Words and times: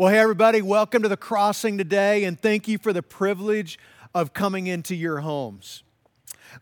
Well, 0.00 0.08
hey, 0.08 0.18
everybody, 0.18 0.62
welcome 0.62 1.02
to 1.02 1.10
the 1.10 1.16
crossing 1.18 1.76
today, 1.76 2.24
and 2.24 2.40
thank 2.40 2.66
you 2.66 2.78
for 2.78 2.90
the 2.90 3.02
privilege 3.02 3.78
of 4.14 4.32
coming 4.32 4.66
into 4.66 4.94
your 4.94 5.18
homes. 5.18 5.82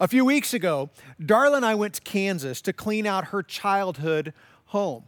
A 0.00 0.08
few 0.08 0.24
weeks 0.24 0.54
ago, 0.54 0.90
Darla 1.22 1.58
and 1.58 1.64
I 1.64 1.76
went 1.76 1.94
to 1.94 2.00
Kansas 2.00 2.60
to 2.62 2.72
clean 2.72 3.06
out 3.06 3.26
her 3.26 3.44
childhood 3.44 4.34
home. 4.64 5.04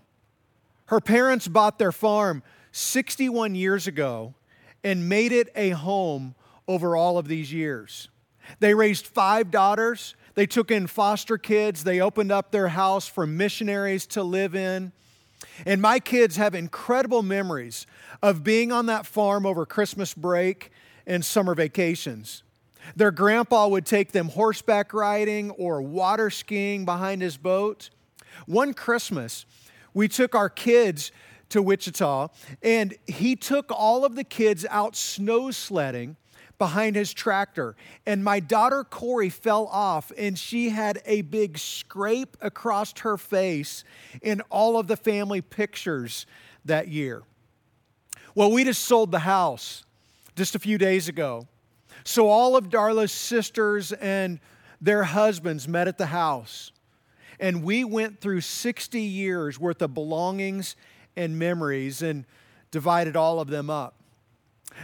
Her 0.86 1.00
parents 1.00 1.48
bought 1.48 1.80
their 1.80 1.90
farm 1.90 2.44
61 2.70 3.56
years 3.56 3.88
ago 3.88 4.34
and 4.84 5.08
made 5.08 5.32
it 5.32 5.48
a 5.56 5.70
home 5.70 6.36
over 6.68 6.94
all 6.94 7.18
of 7.18 7.26
these 7.26 7.52
years. 7.52 8.10
They 8.60 8.74
raised 8.74 9.08
five 9.08 9.50
daughters. 9.50 10.14
They 10.34 10.46
took 10.46 10.70
in 10.70 10.86
foster 10.86 11.36
kids. 11.36 11.82
They 11.82 12.00
opened 12.00 12.30
up 12.30 12.52
their 12.52 12.68
house 12.68 13.08
for 13.08 13.26
missionaries 13.26 14.06
to 14.06 14.22
live 14.22 14.54
in. 14.54 14.92
And 15.64 15.80
my 15.80 15.98
kids 15.98 16.36
have 16.36 16.54
incredible 16.54 17.22
memories 17.22 17.86
of 18.22 18.44
being 18.44 18.72
on 18.72 18.86
that 18.86 19.06
farm 19.06 19.46
over 19.46 19.66
Christmas 19.66 20.14
break 20.14 20.70
and 21.06 21.24
summer 21.24 21.54
vacations. 21.54 22.42
Their 22.96 23.10
grandpa 23.10 23.68
would 23.68 23.86
take 23.86 24.12
them 24.12 24.28
horseback 24.28 24.92
riding 24.92 25.50
or 25.52 25.82
water 25.82 26.30
skiing 26.30 26.84
behind 26.84 27.22
his 27.22 27.36
boat. 27.36 27.90
One 28.46 28.74
Christmas, 28.74 29.44
we 29.92 30.08
took 30.08 30.34
our 30.34 30.48
kids 30.48 31.12
to 31.50 31.62
Wichita, 31.62 32.28
and 32.62 32.94
he 33.06 33.36
took 33.36 33.70
all 33.70 34.04
of 34.04 34.14
the 34.14 34.24
kids 34.24 34.64
out 34.70 34.96
snow 34.96 35.50
sledding 35.50 36.16
behind 36.58 36.96
his 36.96 37.12
tractor. 37.12 37.74
And 38.06 38.22
my 38.22 38.40
daughter 38.40 38.84
Corey 38.84 39.30
fell 39.30 39.66
off, 39.66 40.12
and 40.16 40.38
she 40.38 40.70
had 40.70 41.00
a 41.06 41.22
big 41.22 41.58
scrape 41.58 42.36
across 42.40 42.92
her 43.00 43.16
face 43.16 43.84
in 44.22 44.42
all 44.50 44.78
of 44.78 44.86
the 44.86 44.96
family 44.96 45.40
pictures 45.40 46.26
that 46.64 46.88
year. 46.88 47.22
Well, 48.34 48.52
we 48.52 48.64
just 48.64 48.84
sold 48.84 49.10
the 49.10 49.20
house 49.20 49.84
just 50.36 50.54
a 50.54 50.58
few 50.58 50.78
days 50.78 51.08
ago. 51.08 51.46
So 52.04 52.28
all 52.28 52.56
of 52.56 52.68
Darla's 52.68 53.12
sisters 53.12 53.92
and 53.92 54.40
their 54.80 55.04
husbands 55.04 55.68
met 55.68 55.88
at 55.88 55.98
the 55.98 56.06
house. 56.06 56.72
And 57.38 57.62
we 57.62 57.84
went 57.84 58.20
through 58.20 58.42
60 58.42 59.00
years 59.00 59.58
worth 59.58 59.82
of 59.82 59.94
belongings 59.94 60.76
and 61.16 61.38
memories 61.38 62.02
and 62.02 62.24
divided 62.70 63.16
all 63.16 63.40
of 63.40 63.48
them 63.48 63.70
up. 63.70 63.99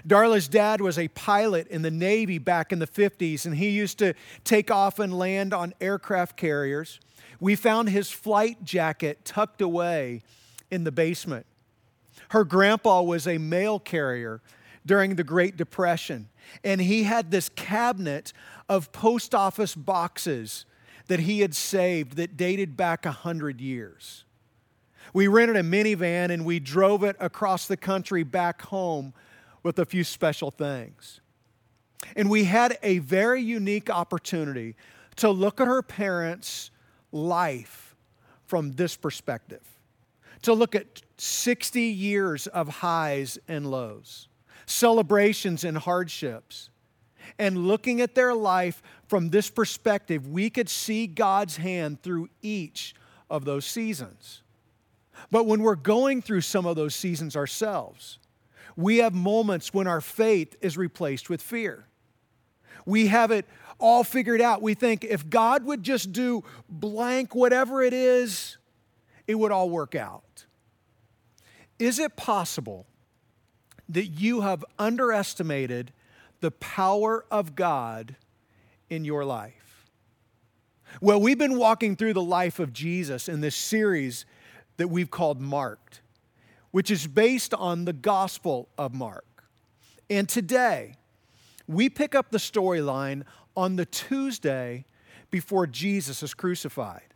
Darla's 0.07 0.49
dad 0.49 0.81
was 0.81 0.99
a 0.99 1.09
pilot 1.09 1.69
in 1.69 1.83
the 1.83 1.91
Navy 1.91 2.39
back 2.39 2.73
in 2.73 2.79
the 2.79 2.87
50s, 2.87 3.47
and 3.47 3.57
he 3.57 3.71
used 3.71 3.99
to 3.99 4.15
take 4.45 4.71
off 4.71 4.99
and 4.99 5.17
land 5.17 5.53
on 5.55 5.75
aircraft 5.81 6.37
carriers. 6.37 7.01
We 7.41 7.57
found 7.57 7.91
his 7.91 8.11
flight 8.11 8.65
jacket 8.65 9.25
tucked 9.25 9.61
away 9.61 10.23
in 10.71 10.85
the 10.85 10.93
basement. 10.93 11.47
Her 12.31 12.45
grandpa 12.45 13.03
was 13.03 13.27
a 13.27 13.39
mail 13.39 13.79
carrier 13.79 14.41
during 14.85 15.17
the 15.17 15.25
Great 15.25 15.57
Depression, 15.57 16.29
and 16.65 16.81
he 16.81 17.05
had 17.05 17.31
this 17.31 17.49
cabinet 17.49 18.33
of 18.69 18.93
post 18.93 19.35
office 19.35 19.75
boxes 19.75 20.65
that 21.09 21.21
he 21.21 21.41
had 21.41 21.55
saved 21.55 22.17
that 22.17 22.37
dated 22.37 22.77
back 22.77 23.07
a 23.07 23.13
hundred 23.13 23.61
years. 23.61 24.25
We 25.13 25.29
rented 25.29 25.57
a 25.57 25.63
minivan 25.63 26.31
and 26.31 26.45
we 26.45 26.59
drove 26.59 27.05
it 27.05 27.17
across 27.21 27.69
the 27.69 27.77
country 27.77 28.23
back 28.23 28.63
home 28.63 29.15
with 29.67 29.81
a 29.81 29.85
few 29.85 30.05
special 30.05 30.51
things. 30.51 31.21
And 32.15 32.31
we 32.31 32.45
had 32.45 32.79
a 32.85 33.01
very 33.01 33.43
unique 33.43 33.91
opportunity 33.91 34.77
to 35.17 35.29
look 35.29 35.61
at 35.61 35.67
her 35.67 35.83
parents' 35.83 36.71
life 37.11 37.97
from 38.47 38.73
this 38.73 38.97
perspective 38.97 39.63
to 40.43 40.53
look 40.53 40.77
at 40.77 41.03
60 41.19 41.81
years 41.81 42.47
of 42.47 42.69
highs 42.69 43.37
and 43.49 43.69
lows, 43.69 44.29
celebrations 44.67 45.65
and 45.65 45.77
hardships. 45.77 46.71
And 47.37 47.67
looking 47.67 48.01
at 48.01 48.15
their 48.15 48.35
life 48.35 48.81
from 49.09 49.31
this 49.31 49.51
perspective, 49.51 50.29
we 50.29 50.49
could 50.49 50.69
see 50.69 51.09
God's 51.09 51.57
hand 51.57 52.01
through 52.03 52.29
each 52.43 52.95
of 53.29 53.45
those 53.45 53.67
seasons. 53.67 54.43
But 55.33 55.47
when 55.47 55.63
we're 55.63 55.75
going 55.75 56.23
through 56.23 56.43
some 56.43 56.67
of 56.67 56.77
those 56.77 56.95
seasons 56.95 57.35
ourselves, 57.35 58.21
we 58.77 58.99
have 58.99 59.15
moments 59.15 59.73
when 59.73 59.87
our 59.87 60.01
faith 60.01 60.55
is 60.61 60.77
replaced 60.77 61.31
with 61.31 61.41
fear. 61.41 61.87
We 62.85 63.09
have 63.09 63.31
it 63.31 63.47
all 63.79 64.05
figured 64.05 64.41
out. 64.41 64.63
We 64.63 64.75
think 64.75 65.05
if 65.05 65.29
God 65.29 65.65
would 65.65 65.83
just 65.83 66.13
do 66.13 66.45
blank, 66.69 67.35
whatever 67.35 67.83
it 67.83 67.93
is, 67.93 68.59
it 69.27 69.35
would 69.35 69.53
all 69.53 69.69
work 69.69 69.95
out. 69.95 70.45
Is 71.79 71.99
it 71.99 72.17
possible 72.17 72.87
that 73.89 74.07
you 74.07 74.41
have 74.43 74.65
underestimated 74.79 75.93
the 76.41 76.51
power 76.51 77.25
of 77.31 77.55
God 77.55 78.17
in 78.89 79.05
your 79.05 79.25
life? 79.25 79.91
Well, 81.01 81.21
we've 81.21 81.39
been 81.39 81.59
walking 81.59 81.97
through 81.97 82.15
the 82.15 82.23
life 82.23 82.59
of 82.59 82.73
Jesus 82.73 83.29
in 83.29 83.41
this 83.41 83.57
series 83.57 84.25
that 84.77 84.89
we've 84.89 85.11
called 85.11 85.41
Marked, 85.41 86.01
which 86.77 86.91
is 86.91 87.07
based 87.07 87.55
on 87.55 87.87
the 87.87 87.93
Gospel 87.95 88.69
of 88.77 88.93
Mark. 88.93 89.49
And 90.11 90.29
today, 90.29 90.97
we 91.67 91.89
pick 91.89 92.15
up 92.15 92.31
the 92.31 92.37
storyline 92.37 93.23
on 93.57 93.77
the 93.77 93.87
Tuesday 93.87 94.85
before 95.31 95.67
Jesus 95.67 96.23
is 96.23 96.35
crucified. 96.35 97.15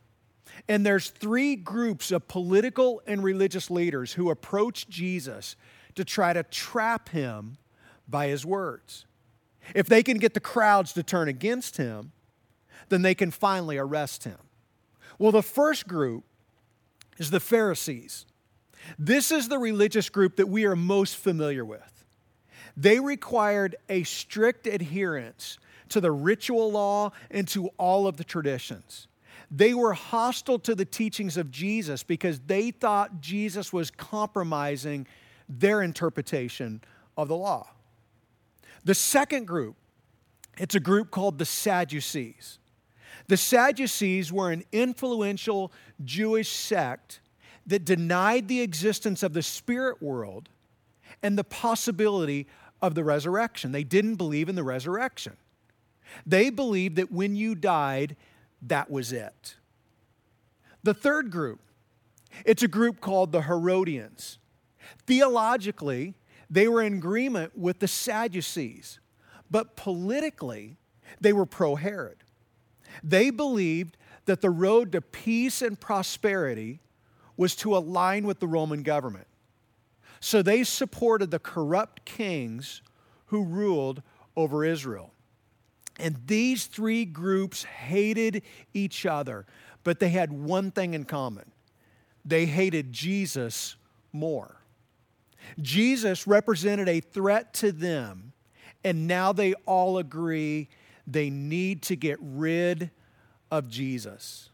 And 0.66 0.86
there's 0.86 1.10
three 1.10 1.56
groups 1.56 2.10
of 2.10 2.26
political 2.26 3.02
and 3.06 3.22
religious 3.22 3.70
leaders 3.70 4.14
who 4.14 4.30
approach 4.30 4.88
Jesus 4.88 5.56
to 5.94 6.06
try 6.06 6.32
to 6.32 6.42
trap 6.42 7.10
him 7.10 7.58
by 8.08 8.28
his 8.28 8.46
words. 8.46 9.04
If 9.74 9.88
they 9.88 10.02
can 10.02 10.16
get 10.16 10.32
the 10.32 10.40
crowds 10.40 10.94
to 10.94 11.02
turn 11.02 11.28
against 11.28 11.76
him, 11.76 12.12
then 12.88 13.02
they 13.02 13.14
can 13.14 13.30
finally 13.30 13.76
arrest 13.76 14.24
him. 14.24 14.38
Well, 15.18 15.32
the 15.32 15.42
first 15.42 15.86
group 15.86 16.24
is 17.18 17.30
the 17.30 17.40
Pharisees. 17.40 18.24
This 18.98 19.30
is 19.30 19.48
the 19.48 19.58
religious 19.58 20.08
group 20.08 20.36
that 20.36 20.48
we 20.48 20.64
are 20.66 20.76
most 20.76 21.16
familiar 21.16 21.64
with. 21.64 22.04
They 22.76 23.00
required 23.00 23.76
a 23.88 24.04
strict 24.04 24.66
adherence 24.66 25.58
to 25.90 26.00
the 26.00 26.12
ritual 26.12 26.70
law 26.70 27.12
and 27.30 27.46
to 27.48 27.68
all 27.76 28.06
of 28.06 28.16
the 28.16 28.24
traditions. 28.24 29.08
They 29.50 29.74
were 29.74 29.92
hostile 29.92 30.60
to 30.60 30.74
the 30.74 30.84
teachings 30.84 31.36
of 31.36 31.50
Jesus 31.50 32.04
because 32.04 32.40
they 32.40 32.70
thought 32.70 33.20
Jesus 33.20 33.72
was 33.72 33.90
compromising 33.90 35.06
their 35.48 35.82
interpretation 35.82 36.80
of 37.16 37.28
the 37.28 37.36
law. 37.36 37.68
The 38.84 38.94
second 38.94 39.46
group, 39.46 39.76
it's 40.56 40.76
a 40.76 40.80
group 40.80 41.10
called 41.10 41.38
the 41.38 41.44
Sadducees. 41.44 42.58
The 43.26 43.36
Sadducees 43.36 44.32
were 44.32 44.50
an 44.50 44.64
influential 44.72 45.72
Jewish 46.04 46.48
sect 46.48 47.20
that 47.70 47.84
denied 47.84 48.48
the 48.48 48.60
existence 48.60 49.22
of 49.22 49.32
the 49.32 49.42
spirit 49.42 50.02
world 50.02 50.48
and 51.22 51.38
the 51.38 51.44
possibility 51.44 52.48
of 52.82 52.96
the 52.96 53.04
resurrection. 53.04 53.70
They 53.70 53.84
didn't 53.84 54.16
believe 54.16 54.48
in 54.48 54.56
the 54.56 54.64
resurrection. 54.64 55.36
They 56.26 56.50
believed 56.50 56.96
that 56.96 57.12
when 57.12 57.36
you 57.36 57.54
died, 57.54 58.16
that 58.62 58.90
was 58.90 59.12
it. 59.12 59.54
The 60.82 60.94
third 60.94 61.30
group, 61.30 61.60
it's 62.44 62.64
a 62.64 62.68
group 62.68 63.00
called 63.00 63.30
the 63.30 63.42
Herodians. 63.42 64.38
Theologically, 65.06 66.14
they 66.48 66.66
were 66.66 66.82
in 66.82 66.94
agreement 66.94 67.56
with 67.56 67.78
the 67.78 67.86
Sadducees, 67.86 68.98
but 69.48 69.76
politically, 69.76 70.76
they 71.20 71.32
were 71.32 71.46
pro 71.46 71.76
Herod. 71.76 72.24
They 73.04 73.30
believed 73.30 73.96
that 74.24 74.40
the 74.40 74.50
road 74.50 74.90
to 74.90 75.00
peace 75.00 75.62
and 75.62 75.78
prosperity 75.78 76.80
was 77.40 77.56
to 77.56 77.74
align 77.74 78.26
with 78.26 78.38
the 78.38 78.46
Roman 78.46 78.82
government. 78.82 79.26
So 80.20 80.42
they 80.42 80.62
supported 80.62 81.30
the 81.30 81.38
corrupt 81.38 82.04
kings 82.04 82.82
who 83.28 83.44
ruled 83.44 84.02
over 84.36 84.62
Israel. 84.62 85.14
And 85.98 86.18
these 86.26 86.66
three 86.66 87.06
groups 87.06 87.62
hated 87.62 88.42
each 88.74 89.06
other, 89.06 89.46
but 89.84 90.00
they 90.00 90.10
had 90.10 90.30
one 90.30 90.70
thing 90.70 90.92
in 90.92 91.04
common 91.04 91.50
they 92.26 92.44
hated 92.44 92.92
Jesus 92.92 93.76
more. 94.12 94.60
Jesus 95.62 96.26
represented 96.26 96.90
a 96.90 97.00
threat 97.00 97.54
to 97.54 97.72
them, 97.72 98.34
and 98.84 99.06
now 99.06 99.32
they 99.32 99.54
all 99.64 99.96
agree 99.96 100.68
they 101.06 101.30
need 101.30 101.80
to 101.84 101.96
get 101.96 102.18
rid 102.20 102.90
of 103.50 103.70
Jesus. 103.70 104.49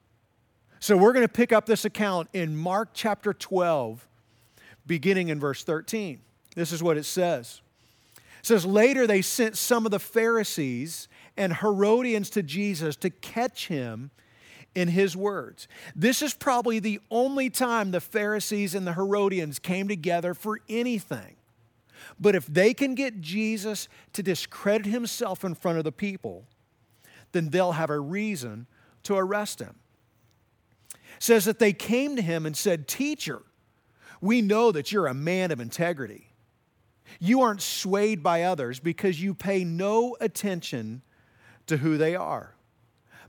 So 0.87 0.97
we're 0.97 1.13
going 1.13 1.27
to 1.27 1.33
pick 1.33 1.53
up 1.53 1.67
this 1.67 1.85
account 1.85 2.29
in 2.33 2.57
Mark 2.57 2.91
chapter 2.95 3.35
12, 3.35 4.07
beginning 4.87 5.31
in 5.31 5.41
verse 5.41 5.65
13. 5.65 6.21
This 6.55 6.71
is 6.71 6.81
what 6.81 6.97
it 6.97 7.03
says. 7.03 7.61
It 8.17 8.47
says, 8.47 8.65
Later 8.65 9.05
they 9.05 9.21
sent 9.21 9.57
some 9.57 9.85
of 9.85 9.91
the 9.91 9.99
Pharisees 9.99 11.09
and 11.37 11.57
Herodians 11.57 12.31
to 12.31 12.43
Jesus 12.45 12.95
to 12.99 13.11
catch 13.11 13.67
him 13.67 14.13
in 14.77 14.87
his 14.87 15.17
words. 15.17 15.67
This 15.97 16.23
is 16.23 16.35
probably 16.35 16.79
the 16.79 17.01
only 17.11 17.51
time 17.51 17.91
the 17.91 18.01
Pharisees 18.01 18.73
and 18.73 18.87
the 18.87 18.93
Herodians 18.93 19.59
came 19.59 19.89
together 19.89 20.35
for 20.35 20.61
anything. 20.69 21.35
But 22.21 22.37
if 22.37 22.47
they 22.47 22.73
can 22.73 22.95
get 22.95 23.21
Jesus 23.21 23.89
to 24.13 24.23
discredit 24.23 24.87
himself 24.87 25.45
in 25.45 25.57
front 25.57 25.79
of 25.79 25.85
the 25.85 25.91
people, 25.91 26.45
then 27.33 27.49
they'll 27.49 27.73
have 27.73 27.91
a 27.91 27.99
reason 27.99 28.69
to 29.03 29.17
arrest 29.17 29.59
him. 29.59 29.81
Says 31.19 31.45
that 31.47 31.59
they 31.59 31.73
came 31.73 32.17
to 32.17 32.23
him 32.23 32.47
and 32.47 32.57
said, 32.57 32.89
Teacher, 32.89 33.43
we 34.21 34.43
know 34.43 34.73
that 34.73 34.93
you're 34.93 35.07
a 35.07 35.15
man 35.15 35.51
of 35.51 35.61
integrity. 35.61 36.29
You 37.21 37.43
aren't 37.43 37.63
swayed 37.63 38.23
by 38.23 38.43
others 38.43 38.81
because 38.81 39.21
you 39.21 39.35
pay 39.35 39.65
no 39.65 40.17
attention 40.21 41.03
to 41.67 41.79
who 41.79 41.97
they 41.97 42.15
are. 42.15 42.55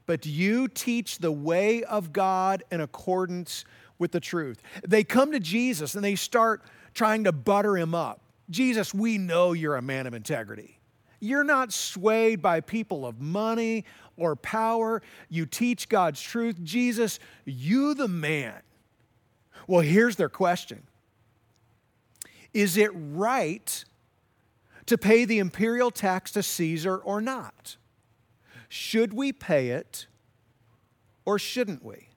But 0.06 0.26
you 0.26 0.68
teach 0.68 1.20
the 1.20 1.32
way 1.32 1.84
of 1.84 2.14
God 2.14 2.64
in 2.72 2.82
accordance 2.82 3.66
with 4.00 4.12
the 4.12 4.20
truth. 4.20 4.62
They 4.88 5.04
come 5.04 5.32
to 5.32 5.40
Jesus 5.40 5.96
and 5.96 6.04
they 6.04 6.16
start 6.16 6.64
trying 6.94 7.26
to 7.26 7.32
butter 7.32 7.78
him 7.78 7.94
up. 7.94 8.22
Jesus, 8.50 8.94
we 8.94 9.18
know 9.18 9.54
you're 9.54 9.76
a 9.76 9.82
man 9.82 10.08
of 10.08 10.14
integrity. 10.14 10.80
You're 11.20 11.44
not 11.44 11.74
swayed 11.74 12.42
by 12.42 12.62
people 12.62 13.06
of 13.06 13.20
money 13.20 13.86
or 14.18 14.36
power. 14.36 15.02
You 15.30 15.46
teach 15.46 15.90
God's 15.90 16.22
truth. 16.22 16.64
Jesus, 16.64 17.20
you 17.46 17.94
the 17.94 18.08
man. 18.08 18.62
Well, 19.68 19.82
here's 19.82 20.16
their 20.16 20.30
question 20.30 20.84
Is 22.54 22.78
it 22.78 22.92
right 22.94 23.86
to 24.88 24.98
pay 24.98 25.26
the 25.26 25.40
imperial 25.40 25.92
tax 25.92 26.32
to 26.32 26.44
Caesar 26.44 26.98
or 26.98 27.22
not? 27.22 27.78
Should 28.70 29.14
we 29.14 29.32
pay 29.32 29.70
it 29.70 30.08
or 31.26 31.40
shouldn't 31.40 31.84
we? 31.84 32.10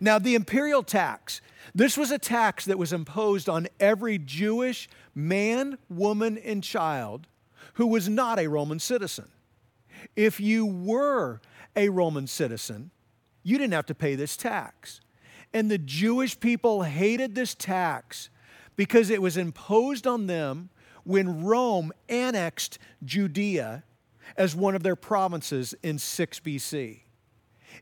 Now, 0.00 0.18
the 0.18 0.34
imperial 0.34 0.82
tax, 0.82 1.40
this 1.74 1.96
was 1.96 2.10
a 2.10 2.18
tax 2.18 2.64
that 2.66 2.78
was 2.78 2.92
imposed 2.92 3.48
on 3.48 3.66
every 3.80 4.18
Jewish 4.18 4.88
man, 5.14 5.78
woman, 5.88 6.38
and 6.38 6.62
child 6.62 7.26
who 7.74 7.86
was 7.86 8.08
not 8.08 8.38
a 8.38 8.46
Roman 8.46 8.78
citizen. 8.78 9.28
If 10.16 10.40
you 10.40 10.66
were 10.66 11.40
a 11.76 11.88
Roman 11.88 12.26
citizen, 12.26 12.90
you 13.42 13.58
didn't 13.58 13.74
have 13.74 13.86
to 13.86 13.94
pay 13.94 14.14
this 14.14 14.36
tax. 14.36 15.00
And 15.52 15.70
the 15.70 15.78
Jewish 15.78 16.38
people 16.38 16.82
hated 16.82 17.34
this 17.34 17.54
tax 17.54 18.30
because 18.76 19.10
it 19.10 19.22
was 19.22 19.36
imposed 19.36 20.06
on 20.06 20.26
them 20.26 20.70
when 21.04 21.44
Rome 21.44 21.92
annexed 22.08 22.78
Judea 23.04 23.84
as 24.36 24.54
one 24.54 24.74
of 24.74 24.82
their 24.82 24.96
provinces 24.96 25.74
in 25.82 25.98
6 25.98 26.40
BC. 26.40 27.00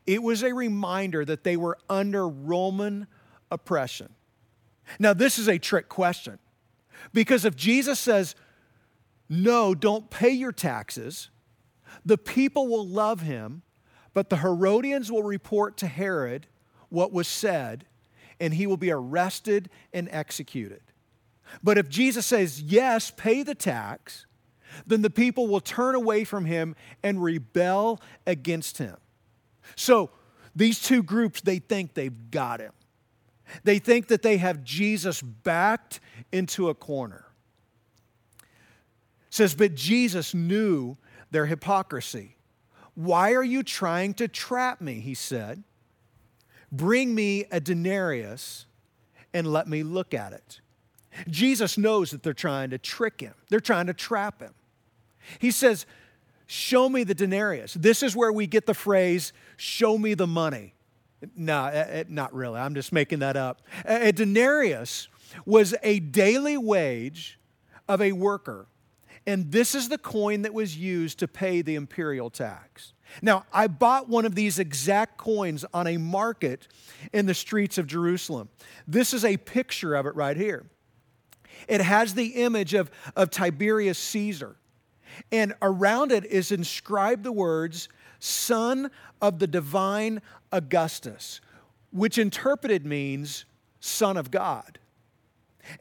It 0.05 0.23
was 0.23 0.43
a 0.43 0.53
reminder 0.53 1.25
that 1.25 1.43
they 1.43 1.57
were 1.57 1.77
under 1.89 2.27
Roman 2.27 3.07
oppression. 3.51 4.09
Now, 4.97 5.13
this 5.13 5.37
is 5.37 5.47
a 5.47 5.59
trick 5.59 5.89
question 5.89 6.39
because 7.13 7.45
if 7.45 7.55
Jesus 7.55 7.99
says, 7.99 8.35
no, 9.27 9.75
don't 9.75 10.09
pay 10.09 10.31
your 10.31 10.51
taxes, 10.51 11.29
the 12.05 12.17
people 12.17 12.67
will 12.67 12.87
love 12.87 13.21
him, 13.21 13.61
but 14.13 14.29
the 14.29 14.37
Herodians 14.37 15.11
will 15.11 15.23
report 15.23 15.77
to 15.77 15.87
Herod 15.87 16.47
what 16.89 17.11
was 17.11 17.27
said, 17.27 17.85
and 18.39 18.53
he 18.53 18.67
will 18.67 18.77
be 18.77 18.91
arrested 18.91 19.69
and 19.93 20.07
executed. 20.11 20.81
But 21.63 21.77
if 21.77 21.89
Jesus 21.89 22.25
says, 22.25 22.61
yes, 22.61 23.11
pay 23.15 23.43
the 23.43 23.55
tax, 23.55 24.25
then 24.85 25.01
the 25.01 25.09
people 25.09 25.47
will 25.47 25.61
turn 25.61 25.95
away 25.95 26.23
from 26.23 26.45
him 26.45 26.75
and 27.03 27.23
rebel 27.23 27.99
against 28.27 28.77
him. 28.77 28.97
So 29.75 30.11
these 30.55 30.81
two 30.81 31.03
groups, 31.03 31.41
they 31.41 31.59
think 31.59 31.93
they've 31.93 32.31
got 32.31 32.59
him. 32.59 32.73
They 33.63 33.79
think 33.79 34.07
that 34.09 34.21
they 34.21 34.37
have 34.37 34.63
Jesus 34.63 35.21
backed 35.21 35.99
into 36.31 36.69
a 36.69 36.75
corner. 36.75 37.25
It 38.41 38.45
says, 39.33 39.55
but 39.55 39.75
Jesus 39.75 40.33
knew 40.33 40.97
their 41.31 41.45
hypocrisy. 41.45 42.35
Why 42.95 43.33
are 43.33 43.43
you 43.43 43.63
trying 43.63 44.13
to 44.15 44.27
trap 44.27 44.81
me? 44.81 44.99
He 44.99 45.13
said. 45.13 45.63
Bring 46.71 47.15
me 47.15 47.45
a 47.51 47.59
denarius 47.59 48.65
and 49.33 49.47
let 49.47 49.67
me 49.67 49.83
look 49.83 50.13
at 50.13 50.33
it. 50.33 50.61
Jesus 51.29 51.77
knows 51.77 52.11
that 52.11 52.23
they're 52.23 52.33
trying 52.33 52.69
to 52.69 52.77
trick 52.77 53.21
him, 53.21 53.33
they're 53.49 53.59
trying 53.59 53.87
to 53.87 53.93
trap 53.93 54.41
him. 54.41 54.53
He 55.39 55.51
says, 55.51 55.85
Show 56.51 56.89
me 56.89 57.03
the 57.03 57.13
denarius. 57.13 57.75
This 57.75 58.01
is 58.01 58.15
where 58.15 58.31
we 58.31 58.47
get 58.47 58.65
the 58.65 58.73
phrase, 58.73 59.33
show 59.55 59.99
me 59.99 60.15
the 60.15 60.25
money. 60.25 60.73
No, 61.35 61.65
eh, 61.65 61.85
eh, 61.89 62.03
not 62.07 62.33
really. 62.33 62.59
I'm 62.59 62.73
just 62.73 62.91
making 62.91 63.19
that 63.19 63.37
up. 63.37 63.61
A 63.85 64.11
denarius 64.11 65.09
was 65.45 65.75
a 65.83 65.99
daily 65.99 66.57
wage 66.57 67.37
of 67.87 68.01
a 68.01 68.13
worker. 68.13 68.65
And 69.27 69.51
this 69.51 69.75
is 69.75 69.89
the 69.89 69.97
coin 69.97 70.43
that 70.43 70.53
was 70.53 70.77
used 70.77 71.19
to 71.19 71.27
pay 71.27 71.61
the 71.61 71.75
imperial 71.75 72.29
tax. 72.29 72.93
Now, 73.21 73.45
I 73.51 73.67
bought 73.67 74.07
one 74.07 74.25
of 74.25 74.35
these 74.35 74.59
exact 74.59 75.17
coins 75.17 75.65
on 75.73 75.87
a 75.87 75.97
market 75.97 76.67
in 77.11 77.25
the 77.25 77.33
streets 77.33 77.77
of 77.77 77.87
Jerusalem. 77.87 78.49
This 78.87 79.13
is 79.13 79.25
a 79.25 79.37
picture 79.37 79.95
of 79.95 80.05
it 80.05 80.15
right 80.15 80.37
here. 80.37 80.65
It 81.67 81.81
has 81.81 82.13
the 82.13 82.27
image 82.27 82.73
of, 82.73 82.89
of 83.15 83.29
Tiberius 83.29 83.97
Caesar. 83.97 84.55
And 85.31 85.53
around 85.61 86.11
it 86.11 86.25
is 86.25 86.51
inscribed 86.51 87.23
the 87.23 87.31
words, 87.31 87.89
Son 88.19 88.91
of 89.21 89.39
the 89.39 89.47
Divine 89.47 90.21
Augustus, 90.51 91.41
which 91.91 92.17
interpreted 92.17 92.85
means 92.85 93.45
Son 93.79 94.17
of 94.17 94.31
God. 94.31 94.79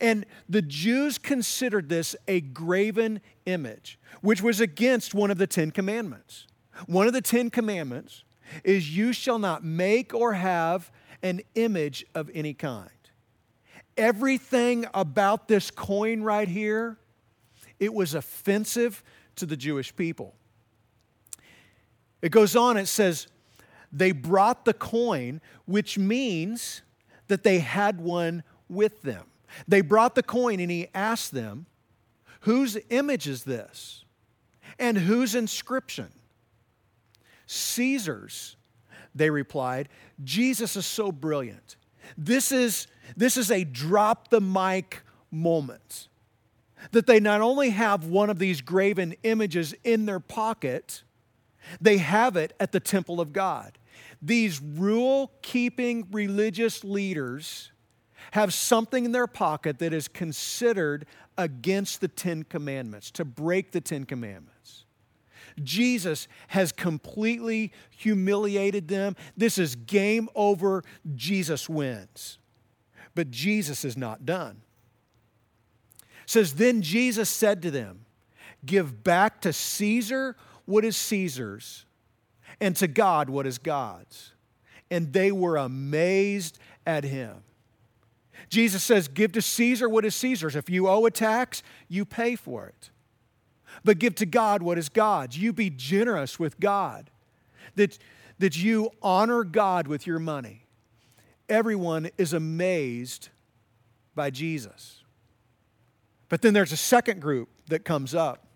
And 0.00 0.26
the 0.48 0.62
Jews 0.62 1.18
considered 1.18 1.88
this 1.88 2.14
a 2.26 2.40
graven 2.40 3.20
image, 3.46 3.98
which 4.20 4.42
was 4.42 4.60
against 4.60 5.14
one 5.14 5.30
of 5.30 5.38
the 5.38 5.46
Ten 5.46 5.70
Commandments. 5.70 6.46
One 6.86 7.06
of 7.06 7.12
the 7.12 7.20
Ten 7.20 7.50
Commandments 7.50 8.24
is, 8.64 8.96
You 8.96 9.12
shall 9.12 9.38
not 9.38 9.64
make 9.64 10.14
or 10.14 10.34
have 10.34 10.90
an 11.22 11.40
image 11.54 12.06
of 12.14 12.30
any 12.34 12.54
kind. 12.54 12.90
Everything 13.96 14.86
about 14.94 15.48
this 15.48 15.70
coin 15.70 16.22
right 16.22 16.48
here, 16.48 16.98
it 17.80 17.92
was 17.92 18.14
offensive 18.14 19.02
to 19.36 19.46
the 19.46 19.56
Jewish 19.56 19.94
people. 19.94 20.34
It 22.22 22.30
goes 22.30 22.56
on, 22.56 22.76
it 22.76 22.86
says, 22.86 23.28
they 23.92 24.12
brought 24.12 24.64
the 24.64 24.74
coin, 24.74 25.40
which 25.64 25.98
means 25.98 26.82
that 27.28 27.42
they 27.42 27.58
had 27.58 28.00
one 28.00 28.42
with 28.68 29.02
them. 29.02 29.26
They 29.66 29.80
brought 29.80 30.14
the 30.14 30.22
coin 30.22 30.60
and 30.60 30.70
he 30.70 30.88
asked 30.94 31.32
them, 31.32 31.66
Whose 32.40 32.78
image 32.90 33.26
is 33.26 33.44
this? 33.44 34.04
And 34.78 34.96
whose 34.96 35.34
inscription? 35.34 36.10
Caesar's, 37.46 38.56
they 39.14 39.30
replied. 39.30 39.88
Jesus 40.22 40.76
is 40.76 40.86
so 40.86 41.10
brilliant. 41.10 41.76
This 42.16 42.52
is, 42.52 42.86
this 43.16 43.36
is 43.36 43.50
a 43.50 43.64
drop 43.64 44.28
the 44.28 44.40
mic 44.40 45.02
moment 45.30 46.08
that 46.92 47.06
they 47.06 47.20
not 47.20 47.40
only 47.40 47.70
have 47.70 48.06
one 48.06 48.30
of 48.30 48.38
these 48.38 48.60
graven 48.60 49.14
images 49.22 49.74
in 49.84 50.06
their 50.06 50.20
pocket, 50.20 51.02
they 51.80 51.98
have 51.98 52.36
it 52.36 52.52
at 52.60 52.72
the 52.72 52.80
temple 52.80 53.20
of 53.20 53.32
God. 53.32 53.78
These 54.22 54.60
rule 54.60 55.32
keeping 55.42 56.06
religious 56.10 56.84
leaders 56.84 57.72
have 58.32 58.52
something 58.52 59.04
in 59.04 59.12
their 59.12 59.26
pocket 59.26 59.78
that 59.78 59.92
is 59.92 60.08
considered 60.08 61.06
against 61.36 62.00
the 62.00 62.08
Ten 62.08 62.42
Commandments, 62.42 63.10
to 63.12 63.24
break 63.24 63.72
the 63.72 63.80
Ten 63.80 64.04
Commandments. 64.04 64.84
Jesus 65.62 66.28
has 66.48 66.70
completely 66.70 67.72
humiliated 67.90 68.88
them. 68.88 69.16
This 69.36 69.58
is 69.58 69.74
game 69.74 70.28
over. 70.34 70.84
Jesus 71.14 71.68
wins. 71.68 72.38
But 73.14 73.30
Jesus 73.30 73.84
is 73.84 73.96
not 73.96 74.24
done 74.24 74.62
says, 76.28 76.54
Then 76.54 76.82
Jesus 76.82 77.30
said 77.30 77.62
to 77.62 77.70
them, 77.70 78.04
Give 78.64 79.02
back 79.02 79.40
to 79.42 79.52
Caesar 79.52 80.36
what 80.66 80.84
is 80.84 80.96
Caesar's, 80.96 81.86
and 82.60 82.76
to 82.76 82.86
God 82.86 83.30
what 83.30 83.46
is 83.46 83.58
God's. 83.58 84.34
And 84.90 85.12
they 85.12 85.32
were 85.32 85.56
amazed 85.56 86.58
at 86.86 87.04
him. 87.04 87.42
Jesus 88.48 88.82
says, 88.82 89.08
Give 89.08 89.32
to 89.32 89.42
Caesar 89.42 89.88
what 89.88 90.04
is 90.04 90.14
Caesar's. 90.16 90.56
If 90.56 90.70
you 90.70 90.88
owe 90.88 91.04
a 91.06 91.10
tax, 91.10 91.62
you 91.88 92.04
pay 92.04 92.36
for 92.36 92.66
it. 92.66 92.90
But 93.84 93.98
give 93.98 94.14
to 94.16 94.26
God 94.26 94.62
what 94.62 94.78
is 94.78 94.88
God's. 94.88 95.38
You 95.38 95.52
be 95.52 95.70
generous 95.70 96.38
with 96.38 96.58
God, 96.58 97.10
that, 97.76 97.98
that 98.38 98.56
you 98.56 98.90
honor 99.02 99.44
God 99.44 99.86
with 99.86 100.06
your 100.06 100.18
money. 100.18 100.64
Everyone 101.48 102.10
is 102.18 102.32
amazed 102.32 103.28
by 104.14 104.30
Jesus. 104.30 105.02
But 106.28 106.42
then 106.42 106.54
there's 106.54 106.72
a 106.72 106.76
second 106.76 107.20
group 107.20 107.48
that 107.68 107.84
comes 107.84 108.14
up. 108.14 108.46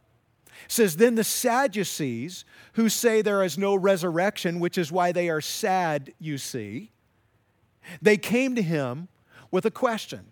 It 0.64 0.72
says, 0.72 0.96
Then 0.96 1.14
the 1.14 1.24
Sadducees, 1.24 2.44
who 2.74 2.88
say 2.88 3.22
there 3.22 3.42
is 3.42 3.56
no 3.56 3.74
resurrection, 3.74 4.60
which 4.60 4.76
is 4.76 4.92
why 4.92 5.12
they 5.12 5.30
are 5.30 5.40
sad, 5.40 6.12
you 6.18 6.36
see, 6.38 6.90
they 8.00 8.16
came 8.16 8.54
to 8.54 8.62
him 8.62 9.08
with 9.52 9.64
a 9.64 9.70
question. 9.70 10.26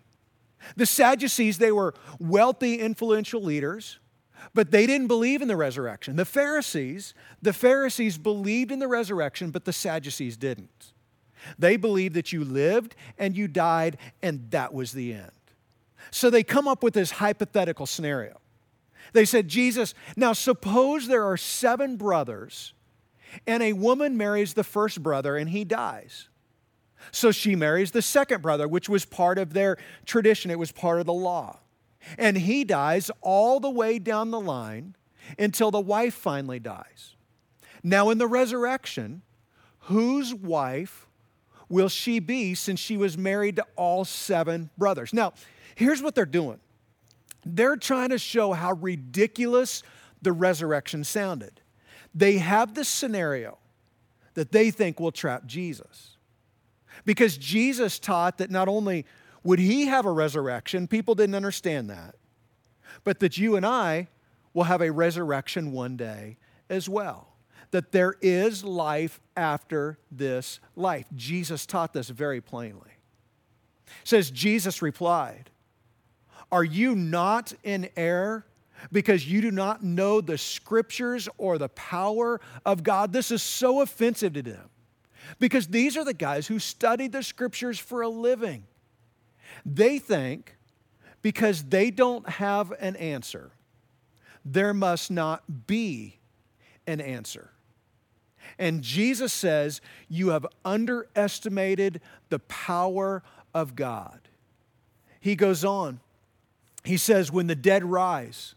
The 0.75 0.85
Sadducees, 0.85 1.57
they 1.57 1.71
were 1.71 1.93
wealthy, 2.19 2.75
influential 2.75 3.41
leaders, 3.41 3.99
but 4.53 4.71
they 4.71 4.85
didn't 4.85 5.07
believe 5.07 5.41
in 5.41 5.47
the 5.47 5.55
resurrection. 5.55 6.17
The 6.17 6.25
Pharisees, 6.25 7.13
the 7.41 7.53
Pharisees 7.53 8.17
believed 8.17 8.71
in 8.71 8.79
the 8.79 8.87
resurrection, 8.87 9.51
but 9.51 9.65
the 9.65 9.73
Sadducees 9.73 10.35
didn't. 10.35 10.93
They 11.57 11.77
believed 11.77 12.15
that 12.15 12.31
you 12.31 12.43
lived 12.43 12.95
and 13.17 13.35
you 13.35 13.47
died, 13.47 13.97
and 14.21 14.51
that 14.51 14.73
was 14.73 14.91
the 14.91 15.13
end. 15.13 15.31
So 16.11 16.29
they 16.29 16.43
come 16.43 16.67
up 16.67 16.83
with 16.83 16.93
this 16.93 17.11
hypothetical 17.11 17.85
scenario. 17.85 18.39
They 19.13 19.25
said, 19.25 19.47
Jesus, 19.47 19.93
now 20.15 20.33
suppose 20.33 21.07
there 21.07 21.25
are 21.25 21.37
seven 21.37 21.97
brothers, 21.97 22.73
and 23.47 23.63
a 23.63 23.73
woman 23.73 24.17
marries 24.17 24.53
the 24.53 24.63
first 24.63 25.01
brother 25.01 25.37
and 25.37 25.49
he 25.49 25.63
dies. 25.63 26.27
So 27.11 27.31
she 27.31 27.55
marries 27.55 27.91
the 27.91 28.01
second 28.01 28.41
brother, 28.41 28.67
which 28.67 28.87
was 28.87 29.05
part 29.05 29.37
of 29.37 29.53
their 29.53 29.77
tradition, 30.05 30.51
it 30.51 30.59
was 30.59 30.71
part 30.71 30.99
of 30.99 31.05
the 31.05 31.13
law. 31.13 31.59
And 32.17 32.37
he 32.37 32.63
dies 32.63 33.11
all 33.21 33.59
the 33.59 33.69
way 33.69 33.99
down 33.99 34.31
the 34.31 34.39
line 34.39 34.95
until 35.37 35.71
the 35.71 35.79
wife 35.79 36.13
finally 36.13 36.59
dies. 36.59 37.15
Now, 37.83 38.09
in 38.09 38.17
the 38.17 38.27
resurrection, 38.27 39.21
whose 39.81 40.33
wife 40.33 41.07
will 41.69 41.89
she 41.89 42.19
be 42.19 42.53
since 42.53 42.79
she 42.79 42.97
was 42.97 43.17
married 43.17 43.55
to 43.55 43.65
all 43.75 44.05
seven 44.05 44.69
brothers? 44.77 45.13
Now, 45.13 45.33
here's 45.75 46.01
what 46.01 46.15
they're 46.15 46.25
doing 46.25 46.59
they're 47.43 47.77
trying 47.77 48.09
to 48.09 48.19
show 48.19 48.53
how 48.53 48.73
ridiculous 48.73 49.81
the 50.21 50.31
resurrection 50.31 51.03
sounded. 51.03 51.61
They 52.13 52.37
have 52.37 52.75
this 52.75 52.87
scenario 52.87 53.57
that 54.35 54.51
they 54.51 54.69
think 54.69 54.99
will 54.99 55.11
trap 55.11 55.45
Jesus. 55.45 56.10
Because 57.05 57.37
Jesus 57.37 57.99
taught 57.99 58.37
that 58.37 58.51
not 58.51 58.67
only 58.67 59.05
would 59.43 59.59
he 59.59 59.85
have 59.87 60.05
a 60.05 60.11
resurrection, 60.11 60.87
people 60.87 61.15
didn't 61.15 61.35
understand 61.35 61.89
that, 61.89 62.15
but 63.03 63.19
that 63.19 63.37
you 63.37 63.55
and 63.55 63.65
I 63.65 64.07
will 64.53 64.65
have 64.65 64.81
a 64.81 64.91
resurrection 64.91 65.71
one 65.71 65.97
day 65.97 66.37
as 66.69 66.87
well. 66.87 67.27
That 67.71 67.91
there 67.91 68.15
is 68.21 68.63
life 68.63 69.21
after 69.35 69.97
this 70.11 70.59
life. 70.75 71.05
Jesus 71.15 71.65
taught 71.65 71.93
this 71.93 72.09
very 72.09 72.41
plainly. 72.41 72.91
It 73.87 74.07
says, 74.07 74.29
Jesus 74.29 74.81
replied, 74.81 75.49
Are 76.51 76.63
you 76.63 76.95
not 76.95 77.53
in 77.63 77.89
error? 77.95 78.45
because 78.91 79.29
you 79.29 79.41
do 79.41 79.51
not 79.51 79.83
know 79.83 80.21
the 80.21 80.37
scriptures 80.37 81.29
or 81.37 81.57
the 81.57 81.69
power 81.69 82.39
of 82.65 82.83
God. 82.83 83.13
This 83.13 83.31
is 83.31 83.43
so 83.43 83.81
offensive 83.81 84.33
to 84.33 84.41
them 84.41 84.69
because 85.39 85.67
these 85.67 85.97
are 85.97 86.05
the 86.05 86.13
guys 86.13 86.47
who 86.47 86.59
studied 86.59 87.11
the 87.11 87.23
scriptures 87.23 87.79
for 87.79 88.01
a 88.01 88.09
living. 88.09 88.63
They 89.65 89.99
think 89.99 90.55
because 91.21 91.63
they 91.63 91.91
don't 91.91 92.27
have 92.27 92.71
an 92.79 92.95
answer, 92.95 93.51
there 94.43 94.73
must 94.73 95.11
not 95.11 95.67
be 95.67 96.19
an 96.87 96.99
answer. 96.99 97.51
And 98.57 98.81
Jesus 98.81 99.31
says, 99.31 99.81
You 100.09 100.29
have 100.29 100.45
underestimated 100.65 102.01
the 102.29 102.39
power 102.39 103.23
of 103.53 103.75
God. 103.75 104.19
He 105.19 105.35
goes 105.35 105.63
on, 105.63 105.99
He 106.83 106.97
says, 106.97 107.31
When 107.31 107.47
the 107.47 107.55
dead 107.55 107.83
rise, 107.83 108.55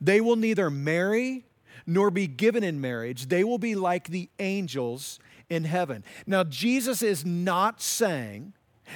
they 0.00 0.20
will 0.20 0.36
neither 0.36 0.70
marry 0.70 1.44
nor 1.86 2.10
be 2.10 2.26
given 2.26 2.64
in 2.64 2.80
marriage. 2.80 3.26
They 3.26 3.44
will 3.44 3.58
be 3.58 3.74
like 3.74 4.08
the 4.08 4.28
angels 4.38 5.18
in 5.52 5.64
heaven. 5.64 6.02
Now, 6.26 6.44
Jesus 6.44 7.02
is 7.02 7.26
not 7.26 7.82
saying 7.82 8.54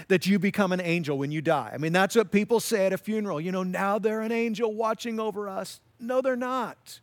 that 0.09 0.27
you 0.27 0.39
become 0.39 0.73
an 0.73 0.81
angel 0.81 1.19
when 1.19 1.31
you 1.31 1.43
die. 1.43 1.71
I 1.73 1.77
mean, 1.77 1.93
that's 1.93 2.17
what 2.17 2.33
people 2.33 2.61
say 2.61 2.87
at 2.87 2.95
a 2.95 2.99
funeral. 2.99 3.39
You 3.41 3.53
know, 3.53 3.63
now 3.63 3.99
they're 3.99 4.23
an 4.23 4.33
angel 4.33 4.73
watching 4.73 5.21
over 5.21 5.51
us. 5.51 5.81
No, 6.01 6.23
they're 6.23 6.35
not. 6.35 7.01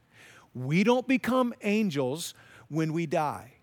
We 0.56 0.84
don't 0.84 1.08
become 1.08 1.54
angels 1.62 2.34
when 2.68 2.94
we 2.94 3.06
die. 3.06 3.54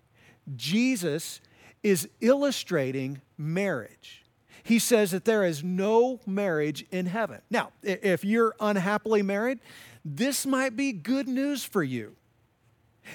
Jesus 0.54 1.40
is 1.82 2.08
illustrating 2.20 3.20
marriage. 3.36 4.24
He 4.62 4.78
says 4.78 5.10
that 5.10 5.24
there 5.24 5.44
is 5.44 5.64
no 5.64 6.20
marriage 6.24 6.86
in 6.92 7.06
heaven. 7.06 7.40
Now, 7.50 7.72
if 7.82 8.24
you're 8.24 8.54
unhappily 8.60 9.22
married, 9.22 9.58
this 10.04 10.46
might 10.46 10.76
be 10.76 10.92
good 10.92 11.26
news 11.26 11.64
for 11.64 11.82
you. 11.82 12.14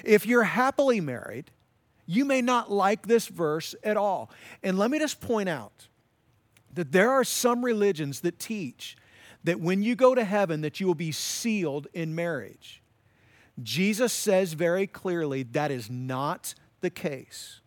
If 0.04 0.26
you're 0.26 0.42
happily 0.42 1.00
married, 1.00 1.50
you 2.06 2.24
may 2.24 2.40
not 2.40 2.70
like 2.70 3.06
this 3.06 3.26
verse 3.26 3.74
at 3.82 3.96
all. 3.96 4.30
And 4.62 4.78
let 4.78 4.90
me 4.90 4.98
just 4.98 5.20
point 5.20 5.48
out 5.48 5.88
that 6.74 6.92
there 6.92 7.10
are 7.10 7.24
some 7.24 7.64
religions 7.64 8.20
that 8.20 8.38
teach 8.38 8.96
that 9.44 9.60
when 9.60 9.82
you 9.82 9.94
go 9.94 10.14
to 10.14 10.24
heaven 10.24 10.60
that 10.60 10.80
you 10.80 10.86
will 10.86 10.94
be 10.94 11.12
sealed 11.12 11.86
in 11.92 12.14
marriage. 12.14 12.82
Jesus 13.62 14.12
says 14.12 14.52
very 14.52 14.86
clearly 14.86 15.42
that 15.44 15.70
is 15.70 15.90
not 15.90 16.54
the 16.80 16.90
case. 16.90 17.60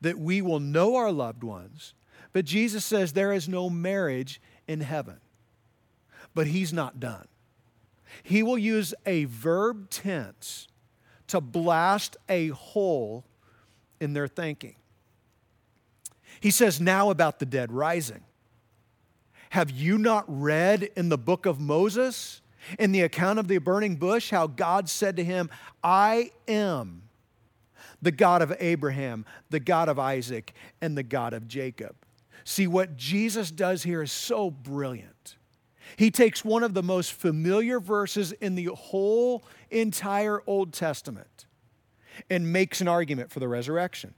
That 0.00 0.18
we 0.18 0.42
will 0.42 0.60
know 0.60 0.96
our 0.96 1.10
loved 1.10 1.42
ones, 1.42 1.94
but 2.32 2.44
Jesus 2.44 2.84
says 2.84 3.12
there 3.12 3.32
is 3.32 3.48
no 3.48 3.70
marriage 3.70 4.40
in 4.66 4.80
heaven. 4.80 5.16
But 6.34 6.46
he's 6.48 6.72
not 6.72 7.00
done. 7.00 7.26
He 8.22 8.42
will 8.42 8.58
use 8.58 8.94
a 9.06 9.24
verb 9.24 9.90
tense 9.90 10.68
to 11.28 11.40
blast 11.40 12.16
a 12.28 12.48
hole 12.48 13.24
in 14.00 14.12
their 14.12 14.28
thinking. 14.28 14.76
He 16.40 16.50
says, 16.50 16.80
Now 16.80 17.10
about 17.10 17.38
the 17.38 17.46
dead 17.46 17.72
rising. 17.72 18.22
Have 19.50 19.70
you 19.70 19.98
not 19.98 20.24
read 20.28 20.90
in 20.96 21.08
the 21.08 21.18
book 21.18 21.46
of 21.46 21.58
Moses, 21.58 22.42
in 22.78 22.92
the 22.92 23.00
account 23.00 23.38
of 23.38 23.48
the 23.48 23.58
burning 23.58 23.96
bush, 23.96 24.30
how 24.30 24.46
God 24.46 24.88
said 24.88 25.16
to 25.16 25.24
him, 25.24 25.48
I 25.82 26.30
am 26.46 27.02
the 28.02 28.12
God 28.12 28.42
of 28.42 28.54
Abraham, 28.60 29.24
the 29.50 29.60
God 29.60 29.88
of 29.88 29.98
Isaac, 29.98 30.52
and 30.80 30.96
the 30.96 31.02
God 31.02 31.32
of 31.32 31.48
Jacob? 31.48 31.96
See, 32.44 32.66
what 32.66 32.96
Jesus 32.96 33.50
does 33.50 33.82
here 33.82 34.02
is 34.02 34.12
so 34.12 34.50
brilliant. 34.50 35.36
He 35.96 36.10
takes 36.10 36.44
one 36.44 36.62
of 36.62 36.74
the 36.74 36.82
most 36.82 37.12
familiar 37.12 37.80
verses 37.80 38.32
in 38.32 38.54
the 38.54 38.66
whole 38.66 39.42
entire 39.70 40.42
Old 40.46 40.72
Testament 40.72 41.46
and 42.30 42.52
makes 42.52 42.80
an 42.80 42.88
argument 42.88 43.30
for 43.30 43.40
the 43.40 43.48
resurrection. 43.48 44.14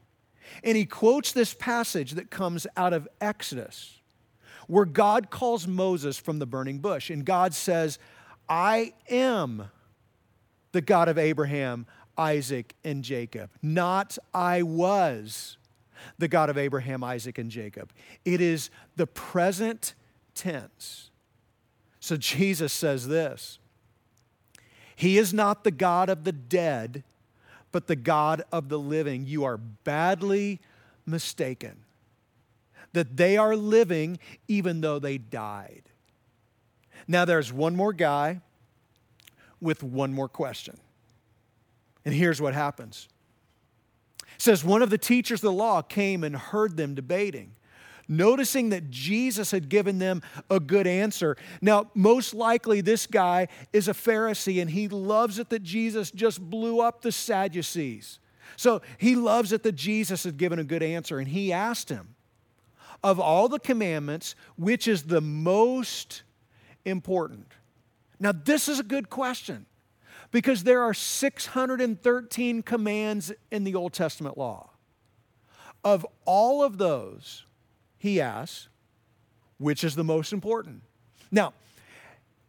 And 0.65 0.77
he 0.77 0.85
quotes 0.85 1.33
this 1.33 1.55
passage 1.55 2.13
that 2.13 2.31
comes 2.31 2.67
out 2.77 2.93
of 2.93 3.09
Exodus, 3.21 4.01
where 4.67 4.85
God 4.85 5.31
calls 5.31 5.67
Moses 5.67 6.19
from 6.19 6.39
the 6.39 6.47
burning 6.47 6.79
bush. 6.79 7.11
And 7.11 7.25
God 7.25 7.55
says, 7.55 7.99
I 8.49 8.93
am 9.09 9.71
the 10.73 10.81
God 10.81 11.09
of 11.09 11.19
Abraham, 11.19 11.87
Isaac, 12.17 12.75
and 12.85 13.03
Jacob, 13.03 13.51
not 13.63 14.19
I 14.35 14.63
was 14.63 15.57
the 16.19 16.29
God 16.29 16.51
of 16.51 16.59
Abraham, 16.59 17.05
Isaac, 17.05 17.39
and 17.39 17.51
Jacob. 17.51 17.93
It 18.25 18.41
is 18.41 18.71
the 18.97 19.07
present 19.07 19.95
tense. 20.35 21.11
So 22.01 22.17
Jesus 22.17 22.73
says 22.73 23.09
this 23.09 23.59
He 24.97 25.19
is 25.19 25.35
not 25.35 25.65
the 25.65 25.71
God 25.71 26.09
of 26.09 26.25
the 26.25 26.33
dead 26.33 27.05
but 27.73 27.87
the 27.87 27.97
God 27.97 28.43
of 28.53 28.69
the 28.69 28.79
living. 28.79 29.27
You 29.27 29.45
are 29.45 29.57
badly 29.57 30.61
mistaken. 31.07 31.85
That 32.93 33.17
they 33.17 33.37
are 33.37 33.55
living 33.55 34.19
even 34.49 34.81
though 34.81 34.99
they 34.99 35.19
died. 35.19 35.83
Now, 37.07 37.25
there's 37.25 37.53
one 37.53 37.77
more 37.77 37.93
guy 37.93 38.41
with 39.61 39.83
one 39.83 40.13
more 40.13 40.29
question. 40.29 40.79
And 42.05 42.15
here's 42.15 42.41
what 42.41 42.55
happens. 42.55 43.09
It 44.23 44.43
says, 44.43 44.65
One 44.65 44.83
of 44.83 44.91
the 44.91 44.99
teachers 44.99 45.41
of 45.41 45.43
the 45.43 45.53
law 45.53 45.83
came 45.83 46.25
and 46.25 46.37
heard 46.37 46.77
them 46.77 46.95
debating 46.95 47.53
noticing 48.11 48.71
that 48.71 48.91
Jesus 48.91 49.51
had 49.51 49.69
given 49.69 49.99
them 49.99 50.21
a 50.51 50.61
good 50.61 50.87
answer. 50.87 51.37
Now, 51.63 51.91
most 51.95 52.35
likely, 52.35 52.81
this 52.81 53.07
guy 53.07 53.49
is 53.73 53.89
a 53.89 53.95
Pharisee 53.95 54.61
and 54.61 54.71
he 54.71 54.89
loves 54.89 55.39
it 55.39 55.49
that 55.51 55.63
Jesus 55.63 56.11
just 56.11 56.41
blew 56.41 56.81
up 56.81 57.01
the 57.01 57.13
Sadducees. 57.13 58.19
So 58.57 58.83
he 58.99 59.15
loves 59.15 59.53
it 59.53 59.63
that 59.63 59.77
Jesus 59.77 60.25
had 60.25 60.37
given 60.37 60.59
a 60.59 60.65
good 60.65 60.83
answer. 60.83 61.19
And 61.19 61.29
he 61.29 61.53
asked 61.53 61.89
him, 61.89 62.15
Of 63.03 63.21
all 63.21 63.49
the 63.49 63.61
commandments, 63.61 64.35
which 64.57 64.89
is 64.89 65.05
the 65.05 65.21
most 65.21 66.25
important? 66.85 67.47
Now, 68.19 68.33
this 68.33 68.69
is 68.69 68.79
a 68.79 68.85
good 68.85 69.09
question 69.09 69.67
because 70.31 70.65
there 70.65 70.83
are 70.83 70.95
613 70.95 72.63
commands 72.63 73.33
in 73.51 73.65
the 73.65 73.75
Old 73.75 73.93
Testament 73.93 74.37
law. 74.37 74.71
Of 75.83 76.07
all 76.27 76.63
of 76.63 76.77
those, 76.77 77.47
he 78.01 78.19
asks, 78.19 78.69
which 79.59 79.85
is 79.85 79.95
the 79.95 80.03
most 80.03 80.33
important? 80.33 80.81
Now, 81.31 81.53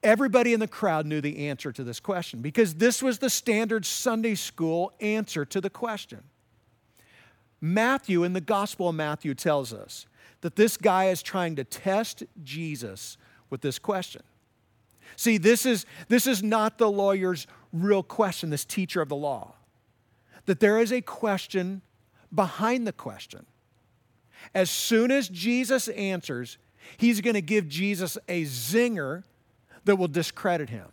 everybody 0.02 0.54
in 0.54 0.62
the 0.62 0.68
crowd 0.68 1.06
knew 1.06 1.20
the 1.20 1.50
answer 1.50 1.74
to 1.74 1.84
this 1.84 2.00
question 2.00 2.42
because 2.42 2.76
this 2.76 3.04
was 3.04 3.20
the 3.20 3.30
standard 3.30 3.86
Sunday 3.86 4.36
school 4.36 4.94
answer 5.02 5.44
to 5.44 5.60
the 5.60 5.70
question. 5.70 6.24
Matthew, 7.60 8.24
in 8.24 8.32
the 8.32 8.42
Gospel 8.42 8.90
of 8.90 8.96
Matthew, 8.96 9.36
tells 9.36 9.74
us 9.74 10.08
that 10.40 10.56
this 10.56 10.78
guy 10.78 11.10
is 11.10 11.22
trying 11.22 11.58
to 11.58 11.66
test 11.66 12.24
Jesus 12.46 13.18
with 13.50 13.60
this 13.60 13.78
question. 13.78 14.24
See, 15.18 15.38
this 15.38 15.66
is, 15.66 15.86
this 16.08 16.28
is 16.28 16.42
not 16.42 16.78
the 16.78 16.90
lawyer's 16.90 17.46
real 17.74 18.04
question, 18.04 18.52
this 18.52 18.64
teacher 18.64 19.02
of 19.02 19.10
the 19.10 19.18
law. 19.18 19.56
That 20.46 20.62
there 20.62 20.80
is 20.80 20.94
a 20.94 21.02
question 21.02 21.82
behind 22.34 22.88
the 22.88 22.94
question. 22.94 23.46
As 24.54 24.70
soon 24.70 25.12
as 25.12 25.30
Jesus 25.30 25.88
answers, 25.90 26.58
he's 26.98 27.22
going 27.22 27.34
to 27.36 27.42
give 27.42 27.68
Jesus 27.68 28.18
a 28.28 28.44
zinger 28.44 29.24
that 29.86 29.96
will 29.96 30.08
discredit 30.08 30.70
him. 30.70 30.88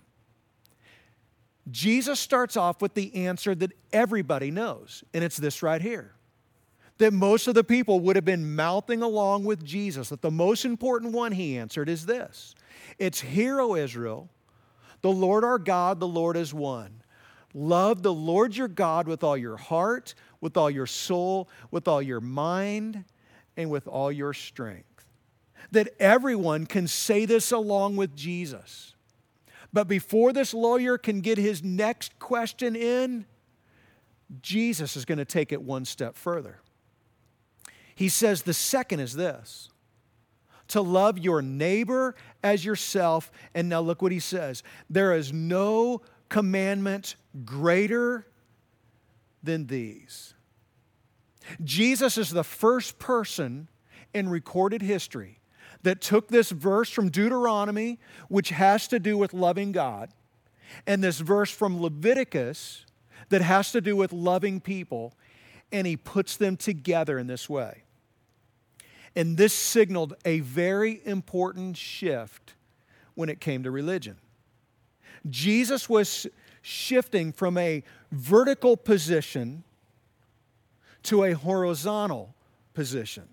Jesus 1.71 2.19
starts 2.19 2.57
off 2.57 2.81
with 2.81 2.95
the 2.95 3.14
answer 3.14 3.55
that 3.55 3.73
everybody 3.93 4.50
knows, 4.50 5.05
and 5.12 5.23
it's 5.23 5.37
this 5.37 5.62
right 5.62 5.83
here 5.83 6.14
that 6.99 7.12
most 7.12 7.47
of 7.47 7.55
the 7.55 7.64
people 7.64 8.00
would 8.00 8.17
have 8.17 8.25
been 8.25 8.55
mouthing 8.55 9.02
along 9.02 9.45
with 9.45 9.64
Jesus. 9.64 10.11
That 10.11 10.21
the 10.21 10.31
most 10.31 10.64
important 10.64 11.12
one 11.12 11.33
he 11.33 11.57
answered 11.57 11.88
is 11.88 12.07
this 12.07 12.55
It's, 12.99 13.21
Hear, 13.21 13.61
O 13.61 13.75
Israel, 13.75 14.28
the 15.00 15.11
Lord 15.11 15.45
our 15.45 15.59
God, 15.59 16.00
the 16.00 16.09
Lord 16.09 16.37
is 16.37 16.52
one. 16.52 17.02
Love 17.55 18.02
the 18.02 18.12
Lord 18.12 18.55
your 18.55 18.69
God 18.69 19.09
with 19.09 19.25
all 19.25 19.37
your 19.37 19.57
heart, 19.57 20.14
with 20.40 20.57
all 20.57 20.71
your 20.71 20.87
soul, 20.87 21.49
with 21.71 21.88
all 21.88 22.02
your 22.02 22.21
mind, 22.21 23.05
and 23.58 23.68
with 23.68 23.86
all 23.88 24.10
your 24.10 24.32
strength. 24.32 25.04
That 25.72 25.88
everyone 26.00 26.64
can 26.64 26.86
say 26.86 27.26
this 27.26 27.52
along 27.52 27.96
with 27.96 28.16
Jesus. 28.16 28.94
But 29.72 29.88
before 29.88 30.32
this 30.32 30.54
lawyer 30.54 30.96
can 30.96 31.20
get 31.20 31.36
his 31.36 31.62
next 31.62 32.18
question 32.18 32.74
in, 32.74 33.26
Jesus 34.40 34.96
is 34.96 35.04
going 35.04 35.18
to 35.18 35.26
take 35.26 35.52
it 35.52 35.60
one 35.60 35.84
step 35.84 36.16
further. 36.16 36.60
He 37.94 38.08
says 38.08 38.42
the 38.42 38.54
second 38.54 39.00
is 39.00 39.14
this 39.14 39.68
to 40.68 40.80
love 40.80 41.18
your 41.18 41.42
neighbor 41.42 42.14
as 42.44 42.64
yourself. 42.64 43.32
And 43.54 43.68
now 43.68 43.80
look 43.80 44.00
what 44.00 44.12
he 44.12 44.20
says 44.20 44.62
there 44.88 45.14
is 45.14 45.32
no 45.32 46.02
commandment 46.28 47.16
greater 47.44 48.26
than 49.42 49.66
these. 49.66 50.34
Jesus 51.62 52.19
is 52.19 52.31
the 52.31 52.45
first 52.45 52.99
person 52.99 53.69
in 54.14 54.28
recorded 54.28 54.83
history 54.83 55.40
that 55.83 56.00
took 56.00 56.28
this 56.28 56.50
verse 56.50 56.90
from 56.90 57.11
Deuteronomy, 57.11 57.99
which 58.28 58.50
has 58.50 58.88
to 58.88 58.99
do 58.99 59.17
with 59.17 59.33
loving 59.33 59.73
God, 59.73 60.11
and 60.87 61.02
this 61.02 61.21
verse 61.21 61.50
from 61.50 61.81
Leviticus 61.81 62.85
that 63.28 63.43
has 63.43 63.73
to 63.73 63.81
do 63.81 63.97
with 63.97 64.12
loving 64.12 64.61
people, 64.61 65.14
and 65.71 65.87
he 65.87 65.97
puts 65.97 66.37
them 66.37 66.57
together 66.57 67.19
in 67.19 67.26
this 67.26 67.49
way. 67.49 67.85
And 69.14 69.37
this 69.37 69.52
signaled 69.52 70.14
a 70.25 70.40
very 70.40 71.00
important 71.05 71.76
shift 71.76 72.55
when 73.14 73.28
it 73.28 73.40
came 73.40 73.62
to 73.64 73.71
religion. 73.71 74.17
Jesus 75.28 75.88
was 75.88 76.26
shifting 76.62 77.33
from 77.33 77.59
a 77.59 77.83
vertical 78.12 78.76
position 78.76 79.64
to 81.08 81.24
a 81.24 81.32
horizontal 81.32 82.34
position. 82.74 83.28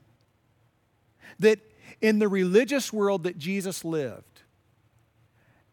That 1.40 1.60
in 2.02 2.20
the 2.20 2.28
religious 2.28 2.94
world 2.94 3.24
that 3.24 3.38
Jesus 3.38 3.84
lived, 3.84 4.42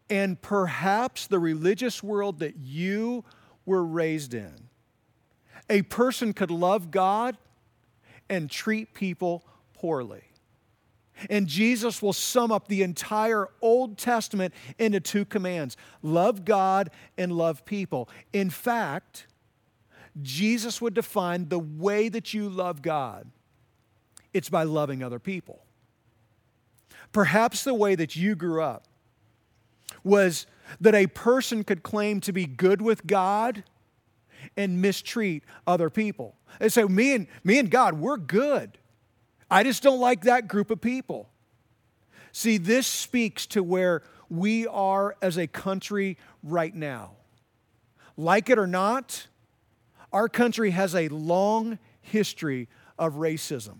and 0.09 0.41
perhaps 0.41 1.27
the 1.27 1.39
religious 1.39 2.03
world 2.03 2.39
that 2.39 2.57
you 2.57 3.23
were 3.65 3.83
raised 3.83 4.33
in, 4.33 4.53
a 5.69 5.81
person 5.83 6.33
could 6.33 6.51
love 6.51 6.91
God 6.91 7.37
and 8.29 8.51
treat 8.51 8.93
people 8.93 9.45
poorly. 9.73 10.23
And 11.29 11.47
Jesus 11.47 12.01
will 12.01 12.11
sum 12.11 12.51
up 12.51 12.67
the 12.67 12.83
entire 12.83 13.47
Old 13.61 13.97
Testament 13.97 14.53
into 14.77 14.99
two 14.99 15.23
commands 15.23 15.77
love 16.01 16.43
God 16.43 16.89
and 17.17 17.31
love 17.31 17.63
people. 17.65 18.09
In 18.33 18.49
fact, 18.49 19.27
Jesus 20.21 20.81
would 20.81 20.93
define 20.93 21.49
the 21.49 21.59
way 21.59 22.09
that 22.09 22.33
you 22.33 22.47
love 22.49 22.81
God 22.81 23.29
it's 24.33 24.49
by 24.49 24.63
loving 24.63 25.03
other 25.03 25.19
people. 25.19 25.63
Perhaps 27.11 27.63
the 27.63 27.73
way 27.73 27.95
that 27.95 28.15
you 28.15 28.35
grew 28.35 28.61
up 28.61 28.85
was 30.03 30.47
that 30.81 30.95
a 30.95 31.07
person 31.07 31.63
could 31.63 31.83
claim 31.83 32.19
to 32.21 32.33
be 32.33 32.45
good 32.45 32.81
with 32.81 33.05
God 33.05 33.63
and 34.57 34.81
mistreat 34.81 35.43
other 35.67 35.89
people. 35.89 36.35
And 36.59 36.73
so 36.73 36.87
me 36.87 37.13
and 37.13 37.27
me 37.43 37.59
and 37.59 37.69
God, 37.69 37.99
we're 37.99 38.17
good. 38.17 38.77
I 39.49 39.63
just 39.63 39.83
don't 39.83 39.99
like 39.99 40.23
that 40.23 40.47
group 40.47 40.71
of 40.71 40.81
people. 40.81 41.29
See, 42.31 42.57
this 42.57 42.87
speaks 42.87 43.45
to 43.47 43.61
where 43.61 44.01
we 44.29 44.65
are 44.65 45.15
as 45.21 45.37
a 45.37 45.45
country 45.45 46.17
right 46.41 46.73
now. 46.73 47.11
Like 48.17 48.49
it 48.49 48.57
or 48.57 48.67
not, 48.67 49.27
our 50.13 50.29
country 50.29 50.69
has 50.69 50.95
a 50.95 51.09
long 51.09 51.79
history 52.01 52.69
of 52.97 53.15
racism. 53.15 53.77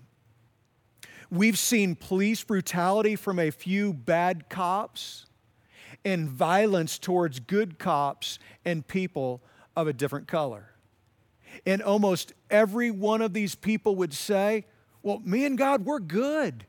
We've 1.29 1.57
seen 1.57 1.95
police 1.95 2.43
brutality 2.43 3.15
from 3.15 3.39
a 3.39 3.51
few 3.51 3.93
bad 3.93 4.49
cops 4.49 5.25
and 6.03 6.27
violence 6.27 6.99
towards 6.99 7.39
good 7.39 7.79
cops 7.79 8.39
and 8.65 8.85
people 8.85 9.41
of 9.75 9.87
a 9.87 9.93
different 9.93 10.27
color. 10.27 10.71
And 11.65 11.81
almost 11.81 12.33
every 12.49 12.91
one 12.91 13.21
of 13.21 13.33
these 13.33 13.55
people 13.55 13.95
would 13.97 14.13
say, 14.13 14.65
Well, 15.01 15.21
me 15.23 15.45
and 15.45 15.57
God, 15.57 15.85
we're 15.85 15.99
good. 15.99 16.65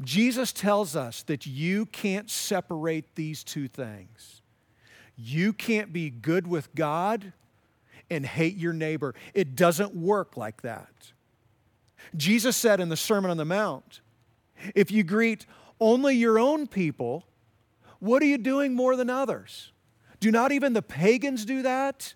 Jesus 0.00 0.52
tells 0.52 0.94
us 0.94 1.24
that 1.24 1.44
you 1.44 1.86
can't 1.86 2.30
separate 2.30 3.16
these 3.16 3.42
two 3.42 3.66
things. 3.66 4.42
You 5.16 5.52
can't 5.52 5.92
be 5.92 6.08
good 6.08 6.46
with 6.46 6.72
God 6.74 7.32
and 8.10 8.24
hate 8.24 8.56
your 8.56 8.72
neighbor. 8.72 9.14
It 9.34 9.56
doesn't 9.56 9.94
work 9.94 10.36
like 10.36 10.62
that. 10.62 11.12
Jesus 12.16 12.56
said 12.56 12.80
in 12.80 12.88
the 12.88 12.96
Sermon 12.96 13.30
on 13.30 13.36
the 13.36 13.44
Mount 13.44 14.00
if 14.74 14.90
you 14.90 15.02
greet 15.02 15.46
only 15.80 16.16
your 16.16 16.38
own 16.38 16.66
people, 16.66 17.24
what 18.00 18.22
are 18.22 18.26
you 18.26 18.38
doing 18.38 18.74
more 18.74 18.96
than 18.96 19.10
others? 19.10 19.72
Do 20.20 20.30
not 20.30 20.52
even 20.52 20.72
the 20.72 20.82
pagans 20.82 21.44
do 21.44 21.62
that? 21.62 22.14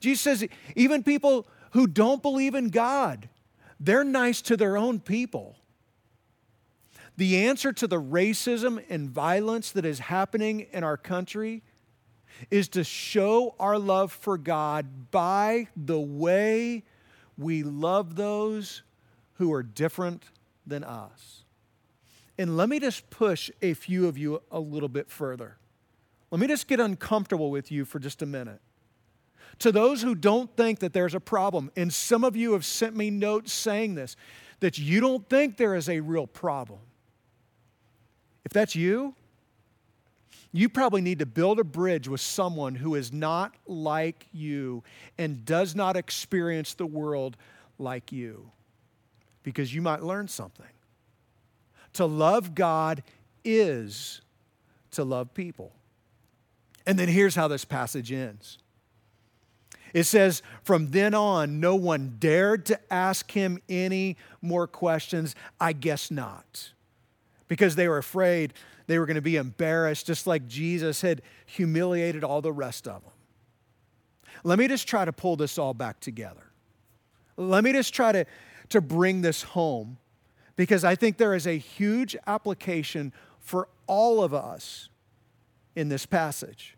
Jesus 0.00 0.20
says, 0.20 0.48
even 0.74 1.02
people 1.02 1.46
who 1.72 1.86
don't 1.86 2.22
believe 2.22 2.54
in 2.54 2.70
God, 2.70 3.28
they're 3.78 4.04
nice 4.04 4.42
to 4.42 4.56
their 4.56 4.76
own 4.76 5.00
people. 5.00 5.56
The 7.16 7.46
answer 7.46 7.72
to 7.72 7.86
the 7.86 8.00
racism 8.00 8.82
and 8.88 9.08
violence 9.08 9.70
that 9.72 9.86
is 9.86 10.00
happening 10.00 10.66
in 10.72 10.84
our 10.84 10.96
country 10.96 11.62
is 12.50 12.68
to 12.70 12.84
show 12.84 13.54
our 13.58 13.78
love 13.78 14.12
for 14.12 14.38
God 14.38 15.10
by 15.10 15.68
the 15.76 16.00
way 16.00 16.84
we 17.38 17.62
love 17.62 18.16
those 18.16 18.82
who 19.34 19.52
are 19.52 19.62
different 19.62 20.24
than 20.66 20.84
us. 20.84 21.44
And 22.38 22.56
let 22.56 22.68
me 22.68 22.80
just 22.80 23.08
push 23.10 23.50
a 23.62 23.74
few 23.74 24.06
of 24.06 24.18
you 24.18 24.42
a 24.50 24.60
little 24.60 24.88
bit 24.88 25.10
further. 25.10 25.56
Let 26.30 26.40
me 26.40 26.46
just 26.46 26.68
get 26.68 26.80
uncomfortable 26.80 27.50
with 27.50 27.70
you 27.72 27.84
for 27.84 27.98
just 27.98 28.20
a 28.22 28.26
minute. 28.26 28.60
To 29.60 29.72
those 29.72 30.02
who 30.02 30.14
don't 30.14 30.54
think 30.54 30.80
that 30.80 30.92
there's 30.92 31.14
a 31.14 31.20
problem, 31.20 31.70
and 31.76 31.92
some 31.92 32.24
of 32.24 32.36
you 32.36 32.52
have 32.52 32.64
sent 32.64 32.94
me 32.94 33.10
notes 33.10 33.52
saying 33.52 33.94
this, 33.94 34.16
that 34.60 34.78
you 34.78 35.00
don't 35.00 35.28
think 35.28 35.56
there 35.56 35.74
is 35.74 35.88
a 35.88 36.00
real 36.00 36.26
problem. 36.26 36.80
If 38.44 38.52
that's 38.52 38.76
you, 38.76 39.14
you 40.52 40.68
probably 40.68 41.00
need 41.00 41.18
to 41.18 41.26
build 41.26 41.58
a 41.58 41.64
bridge 41.64 42.08
with 42.08 42.20
someone 42.20 42.74
who 42.74 42.94
is 42.94 43.12
not 43.12 43.54
like 43.66 44.26
you 44.32 44.82
and 45.18 45.44
does 45.44 45.74
not 45.74 45.96
experience 45.96 46.74
the 46.74 46.86
world 46.86 47.36
like 47.78 48.12
you 48.12 48.50
because 49.42 49.74
you 49.74 49.82
might 49.82 50.02
learn 50.02 50.28
something. 50.28 50.66
To 51.94 52.06
love 52.06 52.54
God 52.54 53.02
is 53.44 54.20
to 54.92 55.04
love 55.04 55.34
people. 55.34 55.72
And 56.86 56.98
then 56.98 57.08
here's 57.08 57.34
how 57.34 57.48
this 57.48 57.64
passage 57.64 58.12
ends. 58.12 58.58
It 59.92 60.04
says, 60.04 60.42
From 60.62 60.90
then 60.90 61.14
on, 61.14 61.58
no 61.60 61.74
one 61.74 62.16
dared 62.18 62.66
to 62.66 62.92
ask 62.92 63.30
him 63.30 63.60
any 63.68 64.16
more 64.42 64.66
questions. 64.66 65.34
I 65.60 65.72
guess 65.72 66.10
not. 66.10 66.70
Because 67.48 67.76
they 67.76 67.88
were 67.88 67.98
afraid 67.98 68.54
they 68.86 68.98
were 68.98 69.06
going 69.06 69.16
to 69.16 69.22
be 69.22 69.36
embarrassed, 69.36 70.06
just 70.06 70.26
like 70.26 70.46
Jesus 70.46 71.00
had 71.00 71.22
humiliated 71.44 72.24
all 72.24 72.40
the 72.40 72.52
rest 72.52 72.86
of 72.86 73.02
them. 73.02 73.12
Let 74.44 74.58
me 74.58 74.68
just 74.68 74.86
try 74.86 75.04
to 75.04 75.12
pull 75.12 75.36
this 75.36 75.58
all 75.58 75.74
back 75.74 76.00
together. 76.00 76.52
Let 77.36 77.64
me 77.64 77.72
just 77.72 77.94
try 77.94 78.12
to 78.12 78.26
to 78.70 78.80
bring 78.80 79.22
this 79.22 79.42
home 79.42 79.98
because 80.56 80.84
I 80.84 80.94
think 80.94 81.18
there 81.18 81.34
is 81.34 81.46
a 81.46 81.58
huge 81.58 82.16
application 82.26 83.12
for 83.38 83.68
all 83.86 84.22
of 84.22 84.34
us 84.34 84.88
in 85.74 85.88
this 85.88 86.06
passage. 86.06 86.76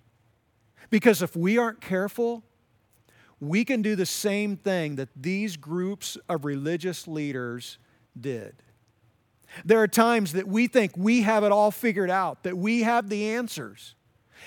Because 0.91 1.23
if 1.23 1.37
we 1.37 1.59
aren't 1.59 1.81
careful, 1.81 2.43
we 3.41 3.65
can 3.65 3.83
do 3.83 3.95
the 3.95 4.07
same 4.07 4.57
thing 4.57 4.97
that 4.97 5.09
these 5.15 5.57
groups 5.57 6.19
of 6.29 6.45
religious 6.45 7.07
leaders 7.07 7.79
did. 8.19 8.63
There 9.65 9.83
are 9.83 9.89
times 9.89 10.33
that 10.33 10.47
we 10.47 10.67
think 10.67 10.93
we 10.97 11.23
have 11.23 11.45
it 11.45 11.53
all 11.53 11.71
figured 11.71 12.11
out, 12.11 12.43
that 12.43 12.57
we 12.57 12.83
have 12.83 13.09
the 13.09 13.31
answers. 13.31 13.95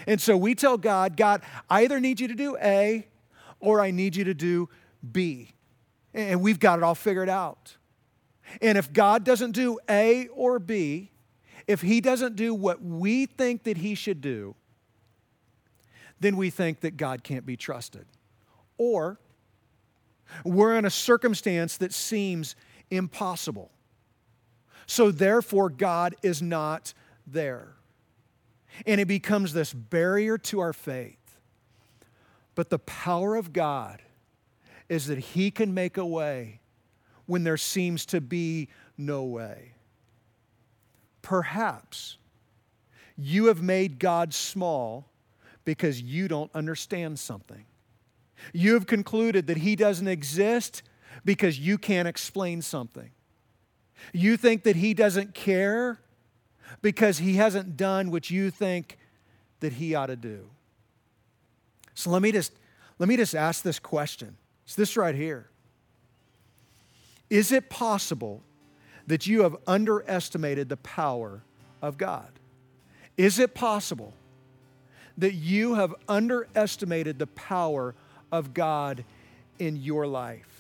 And 0.08 0.22
so 0.22 0.38
we 0.38 0.56
tell 0.56 0.78
God, 0.78 1.18
God, 1.18 1.42
I 1.70 1.84
either 1.84 2.00
need 2.00 2.20
you 2.20 2.28
to 2.28 2.36
do 2.36 2.58
A 2.58 3.08
or 3.60 3.82
I 3.82 3.92
need 3.92 4.16
you 4.16 4.24
to 4.26 4.34
do 4.34 4.70
B. 5.12 5.52
And 6.14 6.42
we've 6.42 6.60
got 6.60 6.80
it 6.80 6.84
all 6.84 6.96
figured 6.96 7.30
out. 7.30 7.78
And 8.62 8.78
if 8.78 8.92
God 8.92 9.24
doesn't 9.24 9.52
do 9.52 9.80
A 9.90 10.28
or 10.28 10.60
B, 10.60 11.12
if 11.68 11.82
He 11.82 12.02
doesn't 12.02 12.36
do 12.36 12.54
what 12.54 12.84
we 12.84 13.26
think 13.26 13.64
that 13.64 13.78
He 13.78 13.96
should 13.96 14.22
do, 14.22 14.56
then 16.20 16.38
we 16.38 16.50
think 16.50 16.82
that 16.82 16.98
God 16.98 17.24
can't 17.24 17.46
be 17.46 17.58
trusted. 17.58 18.06
Or 18.78 19.20
we're 20.44 20.78
in 20.78 20.86
a 20.86 20.90
circumstance 20.90 21.78
that 21.78 21.94
seems 21.94 22.56
impossible. 22.90 23.72
So 24.88 25.12
therefore, 25.12 25.70
God 25.70 26.16
is 26.22 26.42
not 26.42 26.94
there. 27.26 27.76
And 28.86 29.02
it 29.02 29.08
becomes 29.08 29.54
this 29.54 29.74
barrier 29.74 30.38
to 30.38 30.60
our 30.60 30.74
faith. 30.74 31.18
But 32.56 32.70
the 32.70 32.80
power 32.80 33.36
of 33.36 33.54
God 33.54 34.02
is 34.90 35.08
that 35.08 35.18
He 35.18 35.52
can 35.52 35.74
make 35.74 35.98
a 35.98 36.06
way 36.06 36.60
when 37.26 37.44
there 37.44 37.58
seems 37.58 38.06
to 38.08 38.20
be 38.20 38.70
no 38.98 39.24
way. 39.24 39.74
Perhaps 41.22 42.18
you 43.18 43.46
have 43.46 43.62
made 43.62 44.00
God 44.00 44.34
small 44.34 45.08
because 45.64 46.02
you 46.02 46.28
don't 46.28 46.52
understand 46.54 47.20
something. 47.20 47.66
You 48.54 48.74
have 48.74 48.88
concluded 48.88 49.48
that 49.48 49.58
He 49.58 49.76
doesn't 49.76 50.08
exist 50.08 50.84
because 51.24 51.60
you 51.60 51.78
can't 51.78 52.08
explain 52.08 52.62
something. 52.62 53.12
You 54.14 54.38
think 54.38 54.64
that 54.64 54.76
He 54.76 54.94
doesn't 54.94 55.34
care 55.34 56.00
because 56.82 57.20
He 57.20 57.36
hasn't 57.36 57.78
done 57.78 58.12
what 58.12 58.30
you 58.30 58.50
think 58.50 58.98
that 59.60 59.74
He 59.74 59.96
ought 59.96 60.08
to 60.08 60.16
do. 60.16 60.50
So 61.94 62.10
let 62.10 62.22
me 62.22 62.32
just, 62.32 62.54
let 63.00 63.10
me 63.10 63.18
just 63.18 63.36
ask 63.36 63.64
this 63.64 63.80
question. 63.80 64.38
It's 64.66 64.76
this 64.76 64.96
right 64.98 65.16
here. 65.16 65.50
Is 67.30 67.52
it 67.52 67.70
possible 67.70 68.44
that 69.08 69.28
you 69.28 69.44
have 69.44 69.56
underestimated 69.68 70.70
the 70.70 70.78
power 70.78 71.44
of 71.82 71.98
God? 71.98 72.30
Is 73.18 73.40
it 73.40 73.54
possible 73.54 74.14
that 75.18 75.34
you 75.34 75.76
have 75.76 75.94
underestimated 76.08 77.20
the 77.20 77.28
power 77.28 77.96
of 78.32 78.54
God 78.54 79.04
in 79.60 79.76
your 79.76 80.08
life? 80.08 80.51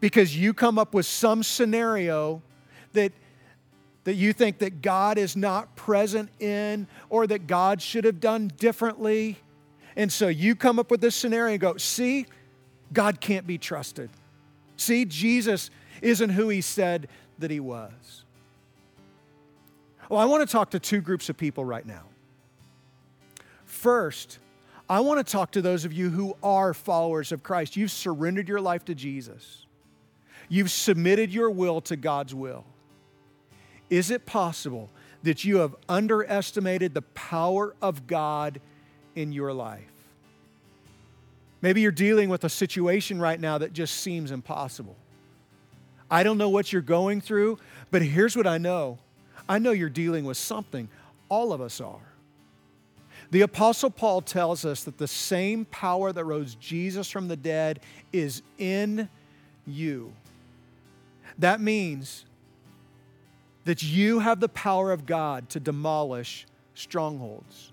Because 0.00 0.36
you 0.36 0.54
come 0.54 0.78
up 0.78 0.94
with 0.94 1.06
some 1.06 1.42
scenario 1.42 2.42
that 2.92 3.12
that 4.04 4.14
you 4.14 4.32
think 4.32 4.58
that 4.58 4.80
God 4.80 5.18
is 5.18 5.36
not 5.36 5.76
present 5.76 6.30
in 6.40 6.86
or 7.10 7.26
that 7.26 7.46
God 7.46 7.82
should 7.82 8.04
have 8.04 8.18
done 8.18 8.50
differently. 8.56 9.36
And 9.94 10.10
so 10.10 10.28
you 10.28 10.56
come 10.56 10.78
up 10.78 10.90
with 10.90 11.00
this 11.00 11.14
scenario 11.14 11.52
and 11.52 11.60
go, 11.60 11.76
see, 11.76 12.26
God 12.92 13.20
can't 13.20 13.46
be 13.46 13.58
trusted. 13.58 14.08
See, 14.76 15.04
Jesus 15.04 15.70
isn't 16.00 16.30
who 16.30 16.48
he 16.48 16.62
said 16.62 17.08
that 17.38 17.50
he 17.50 17.60
was. 17.60 18.24
Well, 20.08 20.18
I 20.18 20.24
want 20.24 20.48
to 20.48 20.50
talk 20.50 20.70
to 20.70 20.80
two 20.80 21.00
groups 21.00 21.28
of 21.28 21.36
people 21.36 21.64
right 21.64 21.84
now. 21.84 22.04
First, 23.64 24.38
I 24.88 25.00
want 25.00 25.24
to 25.24 25.30
talk 25.30 25.52
to 25.52 25.62
those 25.62 25.84
of 25.84 25.92
you 25.92 26.10
who 26.10 26.36
are 26.42 26.74
followers 26.74 27.30
of 27.30 27.42
Christ. 27.42 27.76
You've 27.76 27.92
surrendered 27.92 28.48
your 28.48 28.60
life 28.60 28.84
to 28.86 28.94
Jesus, 28.94 29.66
you've 30.50 30.70
submitted 30.70 31.32
your 31.32 31.48
will 31.48 31.80
to 31.82 31.96
God's 31.96 32.34
will. 32.34 32.66
Is 33.88 34.10
it 34.10 34.26
possible 34.26 34.90
that 35.22 35.44
you 35.44 35.58
have 35.58 35.74
underestimated 35.88 36.92
the 36.92 37.02
power 37.02 37.74
of 37.80 38.06
God 38.06 38.60
in 39.14 39.32
your 39.32 39.54
life? 39.54 39.84
Maybe 41.62 41.80
you're 41.80 41.92
dealing 41.92 42.28
with 42.28 42.44
a 42.44 42.48
situation 42.48 43.20
right 43.20 43.38
now 43.38 43.58
that 43.58 43.72
just 43.72 43.98
seems 43.98 44.30
impossible. 44.30 44.96
I 46.10 46.22
don't 46.22 46.38
know 46.38 46.48
what 46.48 46.72
you're 46.72 46.82
going 46.82 47.20
through, 47.20 47.58
but 47.90 48.02
here's 48.02 48.36
what 48.36 48.46
I 48.46 48.58
know 48.58 48.98
I 49.48 49.58
know 49.58 49.70
you're 49.70 49.88
dealing 49.88 50.24
with 50.24 50.36
something. 50.36 50.88
All 51.28 51.52
of 51.52 51.60
us 51.60 51.80
are. 51.80 52.10
The 53.30 53.42
Apostle 53.42 53.90
Paul 53.90 54.22
tells 54.22 54.64
us 54.64 54.84
that 54.84 54.98
the 54.98 55.06
same 55.06 55.64
power 55.66 56.12
that 56.12 56.24
rose 56.24 56.56
Jesus 56.56 57.10
from 57.10 57.28
the 57.28 57.36
dead 57.36 57.80
is 58.12 58.42
in 58.58 59.08
you. 59.66 60.12
That 61.40 61.60
means 61.60 62.26
that 63.64 63.82
you 63.82 64.18
have 64.20 64.40
the 64.40 64.48
power 64.48 64.92
of 64.92 65.06
God 65.06 65.48
to 65.50 65.60
demolish 65.60 66.46
strongholds. 66.74 67.72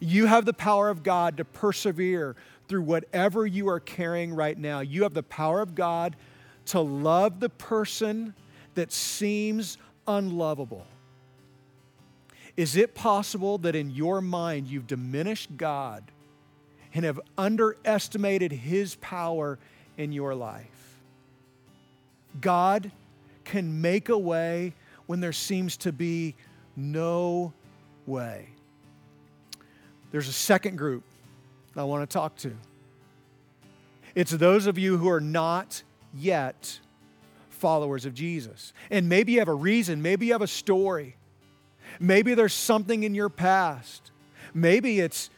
You 0.00 0.26
have 0.26 0.44
the 0.44 0.52
power 0.52 0.88
of 0.88 1.02
God 1.02 1.36
to 1.36 1.44
persevere 1.44 2.34
through 2.68 2.82
whatever 2.82 3.46
you 3.46 3.68
are 3.68 3.80
carrying 3.80 4.34
right 4.34 4.58
now. 4.58 4.80
You 4.80 5.04
have 5.04 5.14
the 5.14 5.22
power 5.22 5.60
of 5.60 5.74
God 5.74 6.16
to 6.66 6.80
love 6.80 7.38
the 7.38 7.48
person 7.48 8.34
that 8.74 8.92
seems 8.92 9.78
unlovable. 10.08 10.86
Is 12.56 12.74
it 12.74 12.94
possible 12.94 13.58
that 13.58 13.76
in 13.76 13.90
your 13.90 14.20
mind 14.20 14.66
you've 14.66 14.88
diminished 14.88 15.56
God 15.56 16.02
and 16.92 17.04
have 17.04 17.20
underestimated 17.38 18.50
His 18.50 18.96
power 18.96 19.58
in 19.96 20.10
your 20.10 20.34
life? 20.34 20.85
God 22.40 22.90
can 23.44 23.80
make 23.80 24.08
a 24.08 24.18
way 24.18 24.74
when 25.06 25.20
there 25.20 25.32
seems 25.32 25.76
to 25.78 25.92
be 25.92 26.34
no 26.76 27.52
way. 28.06 28.48
There's 30.10 30.28
a 30.28 30.32
second 30.32 30.76
group 30.76 31.02
I 31.76 31.84
want 31.84 32.08
to 32.08 32.12
talk 32.12 32.36
to. 32.36 32.52
It's 34.14 34.30
those 34.30 34.66
of 34.66 34.78
you 34.78 34.96
who 34.96 35.10
are 35.10 35.20
not 35.20 35.82
yet 36.14 36.80
followers 37.50 38.06
of 38.06 38.14
Jesus. 38.14 38.72
And 38.90 39.08
maybe 39.08 39.32
you 39.32 39.38
have 39.40 39.48
a 39.48 39.54
reason, 39.54 40.02
maybe 40.02 40.26
you 40.26 40.32
have 40.32 40.42
a 40.42 40.46
story. 40.46 41.16
Maybe 42.00 42.34
there's 42.34 42.54
something 42.54 43.04
in 43.04 43.14
your 43.14 43.28
past. 43.28 44.10
Maybe 44.52 45.00
it's 45.00 45.30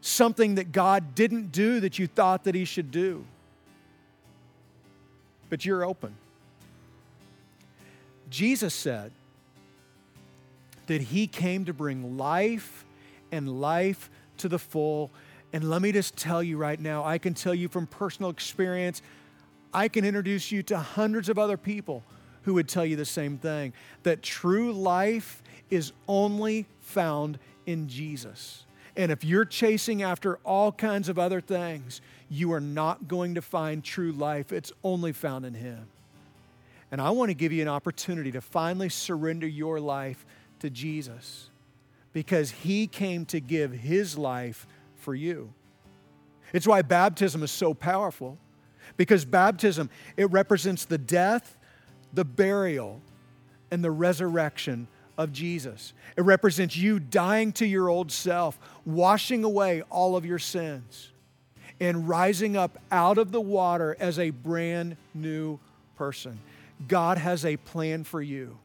something 0.00 0.56
that 0.56 0.72
God 0.72 1.14
didn't 1.14 1.52
do 1.52 1.80
that 1.80 1.98
you 1.98 2.06
thought 2.06 2.44
that 2.44 2.54
He 2.54 2.64
should 2.64 2.90
do. 2.90 3.24
But 5.50 5.64
you're 5.64 5.84
open. 5.84 6.14
Jesus 8.32 8.72
said 8.72 9.12
that 10.86 11.02
he 11.02 11.26
came 11.26 11.66
to 11.66 11.74
bring 11.74 12.16
life 12.16 12.86
and 13.30 13.60
life 13.60 14.10
to 14.38 14.48
the 14.48 14.58
full. 14.58 15.10
And 15.52 15.68
let 15.68 15.82
me 15.82 15.92
just 15.92 16.16
tell 16.16 16.42
you 16.42 16.56
right 16.56 16.80
now, 16.80 17.04
I 17.04 17.18
can 17.18 17.34
tell 17.34 17.54
you 17.54 17.68
from 17.68 17.86
personal 17.86 18.30
experience, 18.30 19.02
I 19.74 19.88
can 19.88 20.06
introduce 20.06 20.50
you 20.50 20.62
to 20.64 20.78
hundreds 20.78 21.28
of 21.28 21.38
other 21.38 21.58
people 21.58 22.02
who 22.44 22.54
would 22.54 22.68
tell 22.68 22.86
you 22.86 22.96
the 22.96 23.04
same 23.04 23.36
thing 23.36 23.74
that 24.02 24.22
true 24.22 24.72
life 24.72 25.42
is 25.68 25.92
only 26.08 26.66
found 26.80 27.38
in 27.66 27.86
Jesus. 27.86 28.64
And 28.96 29.12
if 29.12 29.24
you're 29.24 29.44
chasing 29.44 30.02
after 30.02 30.36
all 30.44 30.72
kinds 30.72 31.10
of 31.10 31.18
other 31.18 31.42
things, 31.42 32.00
you 32.30 32.50
are 32.52 32.60
not 32.60 33.08
going 33.08 33.34
to 33.34 33.42
find 33.42 33.84
true 33.84 34.12
life. 34.12 34.52
It's 34.52 34.72
only 34.82 35.12
found 35.12 35.44
in 35.44 35.52
Him. 35.54 35.86
And 36.92 37.00
I 37.00 37.10
want 37.10 37.30
to 37.30 37.34
give 37.34 37.52
you 37.52 37.62
an 37.62 37.68
opportunity 37.68 38.30
to 38.32 38.42
finally 38.42 38.90
surrender 38.90 39.46
your 39.46 39.80
life 39.80 40.26
to 40.60 40.68
Jesus 40.68 41.48
because 42.12 42.50
he 42.50 42.86
came 42.86 43.24
to 43.26 43.40
give 43.40 43.72
his 43.72 44.18
life 44.18 44.66
for 44.96 45.14
you. 45.14 45.54
It's 46.52 46.66
why 46.66 46.82
baptism 46.82 47.42
is 47.42 47.50
so 47.50 47.72
powerful 47.72 48.36
because 48.98 49.24
baptism 49.24 49.88
it 50.18 50.30
represents 50.30 50.84
the 50.84 50.98
death, 50.98 51.56
the 52.12 52.26
burial, 52.26 53.00
and 53.70 53.82
the 53.82 53.90
resurrection 53.90 54.86
of 55.16 55.32
Jesus. 55.32 55.94
It 56.18 56.22
represents 56.22 56.76
you 56.76 57.00
dying 57.00 57.52
to 57.54 57.66
your 57.66 57.88
old 57.88 58.12
self, 58.12 58.58
washing 58.84 59.44
away 59.44 59.80
all 59.88 60.14
of 60.14 60.26
your 60.26 60.38
sins, 60.38 61.10
and 61.80 62.06
rising 62.06 62.54
up 62.54 62.78
out 62.90 63.16
of 63.16 63.32
the 63.32 63.40
water 63.40 63.96
as 63.98 64.18
a 64.18 64.28
brand 64.28 64.98
new 65.14 65.58
person. 65.96 66.38
God 66.88 67.18
has 67.18 67.44
a 67.44 67.56
plan 67.56 68.04
for 68.04 68.20
you. 68.22 68.58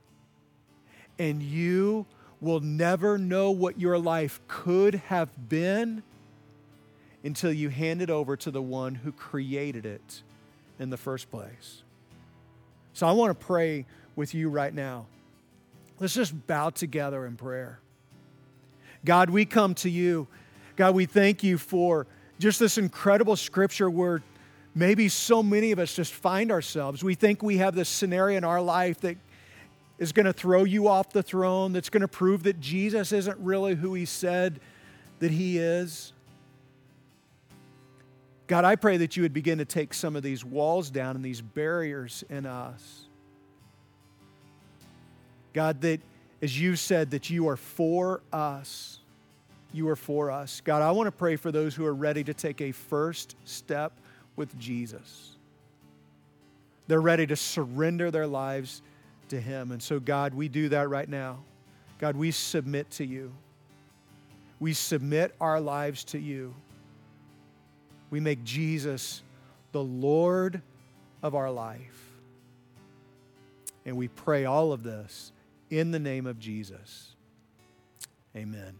And 1.19 1.41
you 1.41 2.05
will 2.39 2.59
never 2.59 3.17
know 3.17 3.51
what 3.51 3.79
your 3.79 3.97
life 3.97 4.39
could 4.47 4.95
have 4.95 5.49
been 5.49 6.03
until 7.23 7.51
you 7.51 7.69
hand 7.69 8.01
it 8.01 8.09
over 8.09 8.37
to 8.37 8.51
the 8.51 8.61
one 8.61 8.95
who 8.95 9.11
created 9.11 9.85
it 9.85 10.21
in 10.79 10.89
the 10.89 10.97
first 10.97 11.31
place. 11.31 11.81
So 12.93 13.07
I 13.07 13.11
want 13.11 13.37
to 13.37 13.45
pray 13.45 13.85
with 14.15 14.33
you 14.33 14.49
right 14.49 14.73
now. 14.73 15.07
Let's 15.99 16.13
just 16.13 16.47
bow 16.47 16.69
together 16.69 17.25
in 17.25 17.35
prayer. 17.35 17.79
God, 19.03 19.29
we 19.29 19.45
come 19.45 19.73
to 19.75 19.89
you. 19.89 20.27
God, 20.75 20.93
we 20.93 21.05
thank 21.05 21.43
you 21.43 21.57
for 21.57 22.05
just 22.39 22.59
this 22.59 22.77
incredible 22.77 23.35
scripture 23.35 23.89
where 23.89 24.21
maybe 24.77 25.09
so 25.09 25.41
many 25.41 25.71
of 25.71 25.79
us 25.79 25.95
just 25.95 26.13
find 26.13 26.51
ourselves. 26.51 27.03
We 27.03 27.15
think 27.15 27.41
we 27.41 27.57
have 27.57 27.73
this 27.73 27.89
scenario 27.89 28.37
in 28.37 28.43
our 28.43 28.61
life 28.61 29.01
that 29.01 29.17
is 29.97 30.11
going 30.11 30.27
to 30.27 30.33
throw 30.33 30.63
you 30.63 30.87
off 30.87 31.11
the 31.11 31.23
throne, 31.23 31.73
that's 31.73 31.89
going 31.89 32.01
to 32.01 32.07
prove 32.07 32.43
that 32.43 32.59
Jesus 32.59 33.11
isn't 33.11 33.37
really 33.39 33.73
who 33.73 33.95
he 33.95 34.05
said 34.05 34.59
that 35.19 35.31
he 35.31 35.57
is. 35.57 36.13
God, 38.45 38.65
I 38.65 38.75
pray 38.75 38.97
that 38.97 39.17
you 39.17 39.23
would 39.23 39.33
begin 39.33 39.57
to 39.57 39.65
take 39.65 39.95
some 39.95 40.15
of 40.15 40.21
these 40.21 40.45
walls 40.45 40.91
down 40.91 41.15
and 41.15 41.25
these 41.25 41.41
barriers 41.41 42.23
in 42.29 42.45
us. 42.45 43.05
God, 45.53 45.81
that 45.81 45.99
as 46.43 46.59
you 46.59 46.75
said, 46.75 47.09
that 47.11 47.31
you 47.31 47.49
are 47.49 47.57
for 47.57 48.21
us. 48.31 48.99
You 49.73 49.89
are 49.89 49.95
for 49.95 50.29
us. 50.29 50.61
God, 50.63 50.83
I 50.83 50.91
want 50.91 51.07
to 51.07 51.11
pray 51.11 51.35
for 51.35 51.51
those 51.51 51.73
who 51.73 51.83
are 51.83 51.95
ready 51.95 52.23
to 52.23 52.33
take 52.33 52.61
a 52.61 52.71
first 52.71 53.35
step 53.43 53.91
with 54.37 54.57
Jesus. 54.57 55.35
They're 56.87 57.01
ready 57.01 57.27
to 57.27 57.35
surrender 57.35 58.09
their 58.11 58.27
lives 58.27 58.81
to 59.27 59.41
Him. 59.41 59.73
And 59.73 59.83
so, 59.83 59.99
God, 59.99 60.33
we 60.33 60.47
do 60.47 60.69
that 60.69 60.87
right 60.87 61.09
now. 61.09 61.39
God, 61.99 62.15
we 62.15 62.31
submit 62.31 62.89
to 62.91 63.05
you. 63.05 63.33
We 64.59 64.73
submit 64.73 65.35
our 65.41 65.59
lives 65.59 66.05
to 66.05 66.19
you. 66.19 66.53
We 68.09 68.21
make 68.21 68.43
Jesus 68.45 69.21
the 69.73 69.83
Lord 69.83 70.61
of 71.21 71.35
our 71.35 71.51
life. 71.51 72.07
And 73.85 73.97
we 73.97 74.07
pray 74.07 74.45
all 74.45 74.71
of 74.71 74.83
this 74.83 75.31
in 75.69 75.91
the 75.91 75.99
name 75.99 76.25
of 76.25 76.39
Jesus. 76.39 77.15
Amen. 78.35 78.79